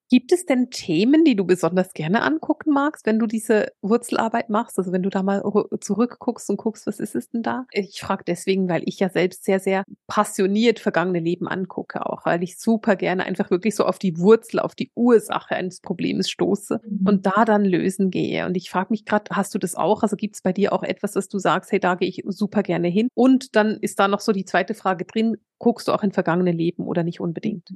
Gibt 0.09 0.31
es 0.31 0.45
denn 0.45 0.71
Themen, 0.71 1.23
die 1.23 1.35
du 1.35 1.45
besonders 1.45 1.93
gerne 1.93 2.23
angucken 2.23 2.71
magst, 2.71 3.05
wenn 3.05 3.19
du 3.19 3.27
diese 3.27 3.71
Wurzelarbeit 3.81 4.49
machst? 4.49 4.79
Also 4.79 4.91
wenn 4.91 5.03
du 5.03 5.09
da 5.09 5.21
mal 5.21 5.43
zurückguckst 5.79 6.49
und 6.49 6.57
guckst, 6.57 6.87
was 6.87 6.99
ist 6.99 7.15
es 7.15 7.29
denn 7.29 7.43
da? 7.43 7.65
Ich 7.71 8.01
frage 8.01 8.23
deswegen, 8.25 8.67
weil 8.69 8.81
ich 8.85 8.99
ja 8.99 9.09
selbst 9.09 9.43
sehr, 9.43 9.59
sehr 9.59 9.83
passioniert 10.07 10.79
vergangene 10.79 11.19
Leben 11.19 11.47
angucke, 11.47 12.05
auch 12.07 12.25
weil 12.25 12.41
ich 12.41 12.57
super 12.57 12.95
gerne 12.95 13.23
einfach 13.23 13.51
wirklich 13.51 13.75
so 13.75 13.85
auf 13.85 13.99
die 13.99 14.17
Wurzel, 14.17 14.59
auf 14.59 14.73
die 14.73 14.91
Ursache 14.95 15.55
eines 15.55 15.79
Problems 15.79 16.29
stoße 16.29 16.81
mhm. 16.83 17.07
und 17.07 17.25
da 17.27 17.45
dann 17.45 17.63
lösen 17.63 18.09
gehe. 18.09 18.47
Und 18.47 18.57
ich 18.57 18.71
frage 18.71 18.87
mich 18.89 19.05
gerade, 19.05 19.25
hast 19.31 19.53
du 19.53 19.59
das 19.59 19.75
auch? 19.75 20.01
Also 20.01 20.15
gibt 20.15 20.35
es 20.35 20.41
bei 20.41 20.53
dir 20.53 20.73
auch 20.73 20.81
etwas, 20.81 21.11
dass 21.11 21.29
du 21.29 21.37
sagst, 21.37 21.71
hey, 21.71 21.79
da 21.79 21.93
gehe 21.93 22.09
ich 22.09 22.23
super 22.25 22.63
gerne 22.63 22.87
hin? 22.87 23.09
Und 23.13 23.55
dann 23.55 23.77
ist 23.81 23.99
da 23.99 24.07
noch 24.07 24.21
so 24.21 24.31
die 24.31 24.45
zweite 24.45 24.73
Frage 24.73 25.05
drin, 25.05 25.37
guckst 25.59 25.87
du 25.87 25.91
auch 25.91 26.01
in 26.01 26.11
vergangene 26.11 26.51
Leben 26.51 26.87
oder 26.87 27.03
nicht 27.03 27.19
unbedingt? 27.19 27.69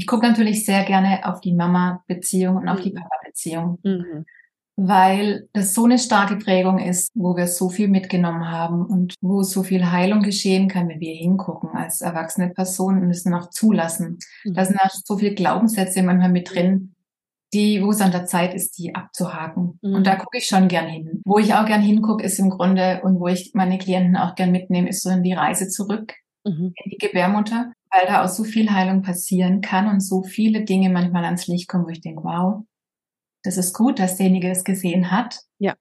Ich 0.00 0.06
gucke 0.06 0.26
natürlich 0.26 0.64
sehr 0.64 0.82
gerne 0.84 1.26
auf 1.26 1.42
die 1.42 1.52
Mama-Beziehung 1.52 2.56
und 2.56 2.68
auf 2.70 2.80
die 2.80 2.92
mhm. 2.92 2.94
Papa-Beziehung, 2.94 3.78
mhm. 3.82 4.24
weil 4.76 5.46
das 5.52 5.74
so 5.74 5.84
eine 5.84 5.98
starke 5.98 6.36
Prägung 6.36 6.78
ist, 6.78 7.10
wo 7.14 7.36
wir 7.36 7.46
so 7.46 7.68
viel 7.68 7.88
mitgenommen 7.88 8.50
haben 8.50 8.86
und 8.86 9.12
wo 9.20 9.42
so 9.42 9.62
viel 9.62 9.90
Heilung 9.90 10.22
geschehen 10.22 10.68
kann, 10.68 10.88
wenn 10.88 11.00
wir 11.00 11.14
hingucken 11.14 11.76
als 11.76 12.00
erwachsene 12.00 12.48
Personen 12.48 13.02
und 13.02 13.08
müssen 13.08 13.34
auch 13.34 13.50
zulassen. 13.50 14.16
Mhm. 14.42 14.54
Da 14.54 14.64
sind 14.64 14.80
auch 14.80 14.88
so 14.88 15.18
viele 15.18 15.34
Glaubenssätze 15.34 16.02
manchmal 16.02 16.32
mit 16.32 16.50
drin, 16.50 16.94
die, 17.52 17.82
wo 17.82 17.90
es 17.90 18.00
an 18.00 18.10
der 18.10 18.24
Zeit 18.24 18.54
ist, 18.54 18.78
die 18.78 18.94
abzuhaken. 18.94 19.78
Mhm. 19.82 19.96
Und 19.96 20.06
da 20.06 20.16
gucke 20.16 20.38
ich 20.38 20.46
schon 20.46 20.68
gern 20.68 20.86
hin. 20.86 21.20
Wo 21.26 21.36
ich 21.36 21.52
auch 21.52 21.66
gern 21.66 21.82
hingucke, 21.82 22.24
ist 22.24 22.38
im 22.38 22.48
Grunde 22.48 23.02
und 23.04 23.20
wo 23.20 23.28
ich 23.28 23.50
meine 23.52 23.76
Klienten 23.76 24.16
auch 24.16 24.34
gern 24.34 24.50
mitnehme, 24.50 24.88
ist 24.88 25.02
so 25.02 25.10
in 25.10 25.22
die 25.22 25.34
Reise 25.34 25.68
zurück 25.68 26.14
mhm. 26.44 26.72
in 26.74 26.90
die 26.90 26.98
Gebärmutter 26.98 27.72
weil 27.90 28.06
da 28.06 28.24
auch 28.24 28.28
so 28.28 28.44
viel 28.44 28.70
Heilung 28.70 29.02
passieren 29.02 29.60
kann 29.60 29.88
und 29.88 30.00
so 30.00 30.22
viele 30.22 30.64
Dinge 30.64 30.90
manchmal 30.90 31.24
ans 31.24 31.46
Licht 31.46 31.68
kommen, 31.68 31.84
wo 31.84 31.90
ich 31.90 32.00
denke, 32.00 32.22
wow, 32.22 32.64
das 33.42 33.56
ist 33.56 33.74
gut, 33.74 33.98
dass 33.98 34.16
derjenige 34.16 34.50
es 34.50 34.64
gesehen 34.64 35.10
hat. 35.10 35.40
Ja. 35.58 35.74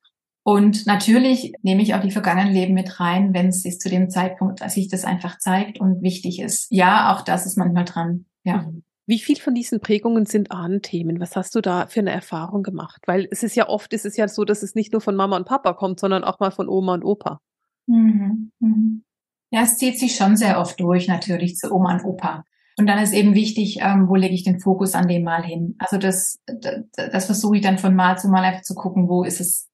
Und 0.43 0.87
natürlich 0.87 1.53
nehme 1.61 1.83
ich 1.83 1.93
auch 1.93 2.01
die 2.01 2.11
vergangenen 2.11 2.53
Leben 2.53 2.73
mit 2.73 2.99
rein, 2.99 3.33
wenn 3.33 3.49
es 3.49 3.61
sich 3.61 3.79
zu 3.79 3.89
dem 3.89 4.09
Zeitpunkt, 4.09 4.61
als 4.61 4.73
sich 4.73 4.87
das 4.87 5.05
einfach 5.05 5.37
zeigt 5.37 5.79
und 5.79 6.01
wichtig 6.01 6.39
ist. 6.39 6.67
Ja, 6.71 7.13
auch 7.13 7.21
das 7.21 7.45
ist 7.45 7.57
manchmal 7.57 7.85
dran. 7.85 8.25
Ja. 8.43 8.63
Mhm. 8.63 8.83
Wie 9.05 9.19
viel 9.19 9.37
von 9.37 9.55
diesen 9.55 9.79
Prägungen 9.79 10.25
sind 10.25 10.51
Ahnenthemen? 10.51 11.19
Was 11.19 11.35
hast 11.35 11.55
du 11.55 11.61
da 11.61 11.87
für 11.87 11.99
eine 11.99 12.11
Erfahrung 12.11 12.63
gemacht? 12.63 13.01
Weil 13.07 13.27
es 13.31 13.43
ist 13.43 13.55
ja 13.55 13.67
oft, 13.67 13.91
ist 13.93 14.05
es 14.05 14.17
ja 14.17 14.27
so, 14.27 14.45
dass 14.45 14.63
es 14.63 14.75
nicht 14.75 14.91
nur 14.91 15.01
von 15.01 15.15
Mama 15.15 15.35
und 15.35 15.47
Papa 15.47 15.73
kommt, 15.73 15.99
sondern 15.99 16.23
auch 16.23 16.39
mal 16.39 16.51
von 16.51 16.69
Oma 16.69 16.93
und 16.93 17.03
Opa. 17.03 17.41
Mhm. 17.87 18.51
Mhm. 18.59 19.03
Ja, 19.51 19.63
es 19.63 19.77
zieht 19.77 19.99
sich 19.99 20.15
schon 20.15 20.38
sehr 20.38 20.59
oft 20.59 20.79
durch, 20.79 21.07
natürlich 21.07 21.55
zu 21.55 21.71
Oma 21.73 21.93
und 21.93 22.05
Opa. 22.05 22.43
Und 22.77 22.88
dann 22.88 23.03
ist 23.03 23.13
eben 23.13 23.33
wichtig, 23.35 23.79
ähm, 23.81 24.07
wo 24.07 24.15
lege 24.15 24.33
ich 24.33 24.43
den 24.43 24.59
Fokus 24.59 24.95
an 24.95 25.07
dem 25.07 25.23
Mal 25.23 25.43
hin. 25.43 25.75
Also 25.79 25.97
das, 25.97 26.39
das, 26.45 26.83
das 26.93 27.25
versuche 27.25 27.57
ich 27.57 27.62
dann 27.62 27.77
von 27.77 27.93
Mal 27.93 28.17
zu 28.17 28.29
Mal 28.29 28.43
einfach 28.43 28.62
zu 28.62 28.73
gucken, 28.73 29.09
wo 29.09 29.23
ist 29.23 29.41
es, 29.41 29.67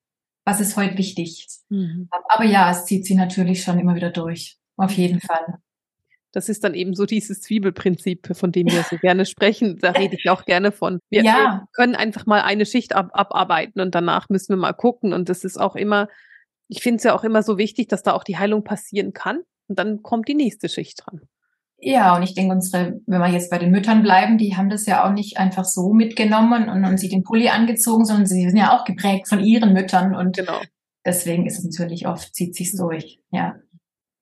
was 0.43 0.59
ist 0.59 0.75
heute 0.75 0.97
wichtig. 0.97 1.47
Mhm. 1.69 2.09
Aber 2.29 2.45
ja, 2.45 2.71
es 2.71 2.85
zieht 2.85 3.05
sich 3.05 3.15
natürlich 3.15 3.61
schon 3.61 3.77
immer 3.77 3.95
wieder 3.95 4.09
durch. 4.09 4.57
Auf 4.77 4.91
jeden 4.93 5.21
Fall. 5.21 5.59
Das 6.31 6.49
ist 6.49 6.63
dann 6.63 6.73
eben 6.73 6.95
so 6.95 7.05
dieses 7.05 7.41
Zwiebelprinzip, 7.41 8.35
von 8.35 8.51
dem 8.51 8.67
wir 8.67 8.83
so 8.83 8.97
gerne 8.97 9.25
sprechen. 9.25 9.77
Da 9.79 9.91
rede 9.91 10.17
ich 10.19 10.29
auch 10.29 10.43
gerne 10.43 10.71
von. 10.71 10.99
Wir, 11.09 11.23
ja. 11.23 11.65
können 11.73 11.95
einfach 11.95 12.25
mal 12.25 12.41
eine 12.41 12.65
Schicht 12.65 12.93
ab, 12.93 13.09
abarbeiten 13.13 13.81
und 13.81 13.95
danach 13.95 14.27
müssen 14.29 14.49
wir 14.49 14.57
mal 14.57 14.73
gucken. 14.73 15.13
Und 15.13 15.29
das 15.29 15.43
ist 15.43 15.57
auch 15.57 15.75
immer, 15.75 16.09
ich 16.67 16.81
finde 16.81 16.97
es 16.97 17.03
ja 17.03 17.15
auch 17.15 17.23
immer 17.23 17.43
so 17.43 17.57
wichtig, 17.57 17.88
dass 17.88 18.03
da 18.03 18.13
auch 18.13 18.23
die 18.23 18.38
Heilung 18.38 18.63
passieren 18.63 19.13
kann. 19.13 19.43
Und 19.67 19.80
dann 19.80 20.04
kommt 20.04 20.28
die 20.28 20.36
nächste 20.36 20.69
Schicht 20.69 21.04
dran. 21.06 21.21
Ja, 21.78 22.15
und 22.15 22.23
ich 22.23 22.34
denke, 22.34 22.54
unsere, 22.54 23.01
wenn 23.06 23.19
wir 23.19 23.28
jetzt 23.28 23.51
bei 23.51 23.58
den 23.58 23.71
Müttern 23.71 24.01
bleiben, 24.01 24.38
die 24.38 24.56
haben 24.56 24.69
das 24.69 24.86
ja 24.86 25.06
auch 25.06 25.12
nicht 25.12 25.38
einfach 25.38 25.65
so 25.65 25.93
mitgenommen 25.93 26.69
und, 26.69 26.86
und 26.86 26.97
sie 26.97 27.10
den 27.10 27.23
Pulli 27.23 27.49
angezogen, 27.49 28.06
sondern 28.06 28.25
sie 28.25 28.47
sind 28.47 28.58
ja 28.58 28.75
auch 28.75 28.86
geprägt 28.86 29.28
von 29.28 29.43
ihren 29.43 29.73
Müttern 29.73 30.15
und 30.15 30.38
genau. 30.38 30.60
deswegen 31.06 31.45
ist 31.45 31.60
es 31.60 31.65
natürlich 31.65 32.08
oft, 32.08 32.34
zieht 32.34 32.56
sich's 32.56 32.78
durch, 32.78 33.19
ja. 33.30 33.56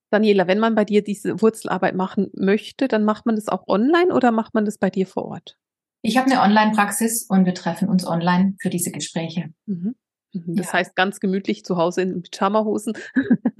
Daniela, 0.09 0.47
wenn 0.47 0.59
man 0.59 0.75
bei 0.75 0.85
dir 0.85 1.03
diese 1.03 1.41
Wurzelarbeit 1.41 1.95
machen 1.95 2.29
möchte, 2.35 2.87
dann 2.87 3.03
macht 3.03 3.25
man 3.25 3.35
das 3.35 3.47
auch 3.47 3.67
online 3.67 4.13
oder 4.13 4.31
macht 4.31 4.53
man 4.53 4.65
das 4.65 4.77
bei 4.77 4.89
dir 4.89 5.07
vor 5.07 5.25
Ort? 5.25 5.57
Ich 6.01 6.17
habe 6.17 6.29
eine 6.29 6.41
Online-Praxis 6.41 7.23
und 7.29 7.45
wir 7.45 7.53
treffen 7.53 7.87
uns 7.87 8.05
online 8.05 8.55
für 8.59 8.69
diese 8.69 8.91
Gespräche. 8.91 9.53
Mhm. 9.65 9.95
Mhm. 10.33 10.55
Das 10.55 10.67
ja. 10.67 10.73
heißt 10.73 10.95
ganz 10.95 11.19
gemütlich 11.19 11.63
zu 11.63 11.77
Hause 11.77 12.01
in 12.01 12.23
Pyjama-Hosen. 12.23 12.93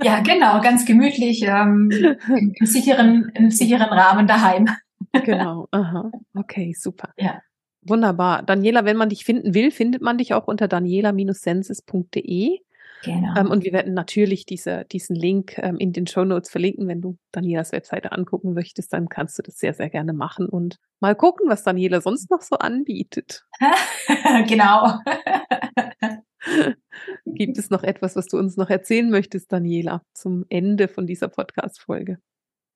Ja, 0.02 0.20
genau, 0.20 0.60
ganz 0.62 0.86
gemütlich 0.86 1.44
ähm, 1.44 1.90
im, 2.28 2.54
im, 2.60 2.66
sicheren, 2.66 3.32
im 3.36 3.52
sicheren 3.52 3.90
Rahmen 3.90 4.28
daheim. 4.28 4.68
Genau, 5.24 5.68
aha. 5.72 6.12
Okay, 6.36 6.74
super. 6.78 7.14
Ja. 7.18 7.42
Wunderbar. 7.82 8.44
Daniela, 8.44 8.86
wenn 8.86 8.98
man 8.98 9.10
dich 9.10 9.26
finden 9.26 9.54
will, 9.54 9.72
findet 9.72 10.02
man 10.02 10.18
dich 10.18 10.34
auch 10.34 10.48
unter 10.48 10.68
daniela-senses.de. 10.68 12.60
Genau. 13.04 13.36
Ähm, 13.38 13.52
und 13.52 13.66
wir 13.66 13.74
werden 13.74 13.94
natürlich 13.94 14.46
diese, 14.46 14.86
diesen 14.86 15.16
Link 15.16 15.58
ähm, 15.58 15.78
in 15.78 15.92
den 15.92 16.08
Show 16.08 16.24
Notes 16.24 16.50
verlinken. 16.50 16.88
Wenn 16.88 17.02
du 17.02 17.18
Danielas 17.32 17.74
Webseite 17.74 18.14
angucken 18.14 18.54
möchtest, 18.54 18.94
dann 18.94 19.10
kannst 19.10 19.38
du 19.38 19.42
das 19.42 19.58
sehr, 19.58 19.74
sehr 19.74 19.90
gerne 19.90 20.14
machen 20.14 20.48
und 20.48 20.80
mal 21.02 21.16
gucken, 21.16 21.50
was 21.50 21.64
Daniela 21.64 22.00
sonst 22.00 22.32
noch 22.32 22.42
so 22.42 22.56
anbietet. 22.58 23.46
genau. 24.48 25.00
Gibt 27.26 27.58
es 27.58 27.70
noch 27.70 27.84
etwas, 27.84 28.16
was 28.16 28.28
du 28.28 28.38
uns 28.38 28.58
noch 28.58 28.70
erzählen 28.70 29.10
möchtest, 29.10 29.52
Daniela, 29.52 30.02
zum 30.14 30.46
Ende 30.50 30.88
von 30.88 31.08
dieser 31.08 31.28
Podcast-Folge? 31.28 32.18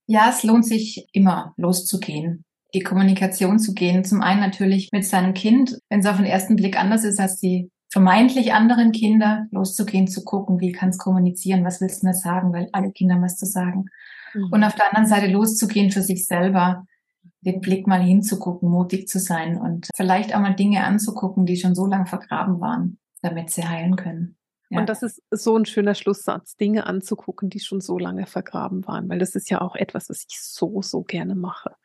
Ja, 0.05 0.29
es 0.29 0.43
lohnt 0.43 0.65
sich 0.65 1.07
immer 1.11 1.53
loszugehen 1.57 2.45
die 2.73 2.81
Kommunikation 2.81 3.59
zu 3.59 3.73
gehen. 3.73 4.03
Zum 4.03 4.21
einen 4.21 4.41
natürlich 4.41 4.89
mit 4.91 5.05
seinem 5.05 5.33
Kind, 5.33 5.79
wenn 5.89 6.01
es 6.01 6.05
auf 6.05 6.17
den 6.17 6.25
ersten 6.25 6.55
Blick 6.55 6.79
anders 6.79 7.03
ist 7.03 7.19
als 7.19 7.39
die 7.39 7.71
vermeintlich 7.89 8.53
anderen 8.53 8.91
Kinder, 8.91 9.47
loszugehen, 9.51 10.07
zu 10.07 10.23
gucken, 10.23 10.59
wie 10.59 10.73
kann 10.73 10.89
es 10.89 10.97
kommunizieren, 10.97 11.63
was 11.63 11.79
willst 11.79 12.03
du 12.03 12.07
mir 12.07 12.13
sagen, 12.13 12.51
weil 12.51 12.67
alle 12.73 12.91
Kinder 12.91 13.15
haben 13.15 13.23
was 13.23 13.37
zu 13.37 13.45
sagen. 13.45 13.85
Mhm. 14.33 14.49
Und 14.51 14.63
auf 14.63 14.75
der 14.75 14.87
anderen 14.87 15.07
Seite 15.07 15.27
loszugehen 15.31 15.91
für 15.91 16.01
sich 16.01 16.25
selber, 16.25 16.85
den 17.41 17.61
Blick 17.61 17.87
mal 17.87 18.01
hinzugucken, 18.01 18.69
mutig 18.69 19.07
zu 19.07 19.19
sein 19.19 19.57
und 19.57 19.87
vielleicht 19.95 20.35
auch 20.35 20.39
mal 20.39 20.55
Dinge 20.55 20.83
anzugucken, 20.83 21.45
die 21.45 21.55
schon 21.55 21.75
so 21.75 21.85
lange 21.85 22.05
vergraben 22.05 22.59
waren, 22.59 22.97
damit 23.21 23.49
sie 23.49 23.67
heilen 23.67 23.95
können. 23.95 24.37
Ja. 24.69 24.79
Und 24.79 24.89
das 24.89 25.01
ist 25.01 25.21
so 25.31 25.57
ein 25.57 25.65
schöner 25.65 25.95
Schlusssatz, 25.95 26.57
Dinge 26.57 26.85
anzugucken, 26.85 27.49
die 27.49 27.59
schon 27.59 27.79
so 27.79 27.97
lange 27.97 28.25
vergraben 28.25 28.85
waren, 28.85 29.07
weil 29.07 29.19
das 29.19 29.35
ist 29.35 29.49
ja 29.49 29.61
auch 29.61 29.75
etwas, 29.75 30.09
was 30.09 30.25
ich 30.29 30.41
so, 30.41 30.81
so 30.81 31.03
gerne 31.03 31.35
mache 31.35 31.75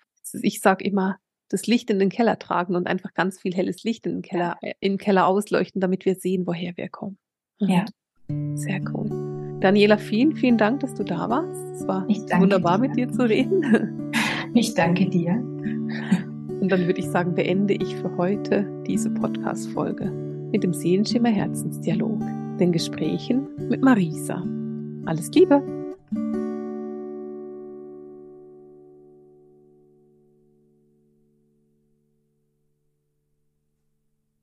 ich 0.40 0.60
sage 0.60 0.84
immer, 0.84 1.18
das 1.48 1.66
Licht 1.66 1.90
in 1.90 1.98
den 1.98 2.08
Keller 2.08 2.38
tragen 2.38 2.76
und 2.76 2.86
einfach 2.86 3.12
ganz 3.12 3.40
viel 3.40 3.54
helles 3.54 3.82
Licht 3.82 4.06
in 4.06 4.14
den 4.14 4.22
Keller, 4.22 4.56
äh, 4.62 4.74
im 4.80 4.96
Keller 4.96 5.26
ausleuchten, 5.26 5.80
damit 5.80 6.06
wir 6.06 6.14
sehen, 6.14 6.46
woher 6.46 6.76
wir 6.76 6.88
kommen. 6.88 7.18
Ja. 7.58 7.84
Sehr 8.54 8.80
cool. 8.92 9.58
Daniela, 9.60 9.98
vielen, 9.98 10.34
vielen 10.34 10.56
Dank, 10.56 10.80
dass 10.80 10.94
du 10.94 11.04
da 11.04 11.28
warst. 11.28 11.60
Es 11.74 11.86
war 11.86 12.08
wunderbar, 12.08 12.78
dir. 12.78 12.88
mit 12.88 12.96
dir 12.96 13.10
zu 13.10 13.28
reden. 13.28 13.98
Ich 14.54 14.74
danke 14.74 15.08
dir. 15.08 15.32
Und 15.32 16.68
dann 16.68 16.86
würde 16.86 17.00
ich 17.00 17.06
sagen, 17.06 17.34
beende 17.34 17.72
ich 17.72 17.96
für 17.96 18.14
heute 18.18 18.66
diese 18.86 19.08
Podcast-Folge 19.08 20.31
mit 20.52 20.62
dem 20.62 20.72
Seelenschimmer 20.74 21.30
Herzensdialog, 21.30 22.20
den 22.60 22.72
Gesprächen 22.72 23.48
mit 23.68 23.82
Marisa. 23.82 24.44
Alles 25.06 25.30
Liebe! 25.32 25.62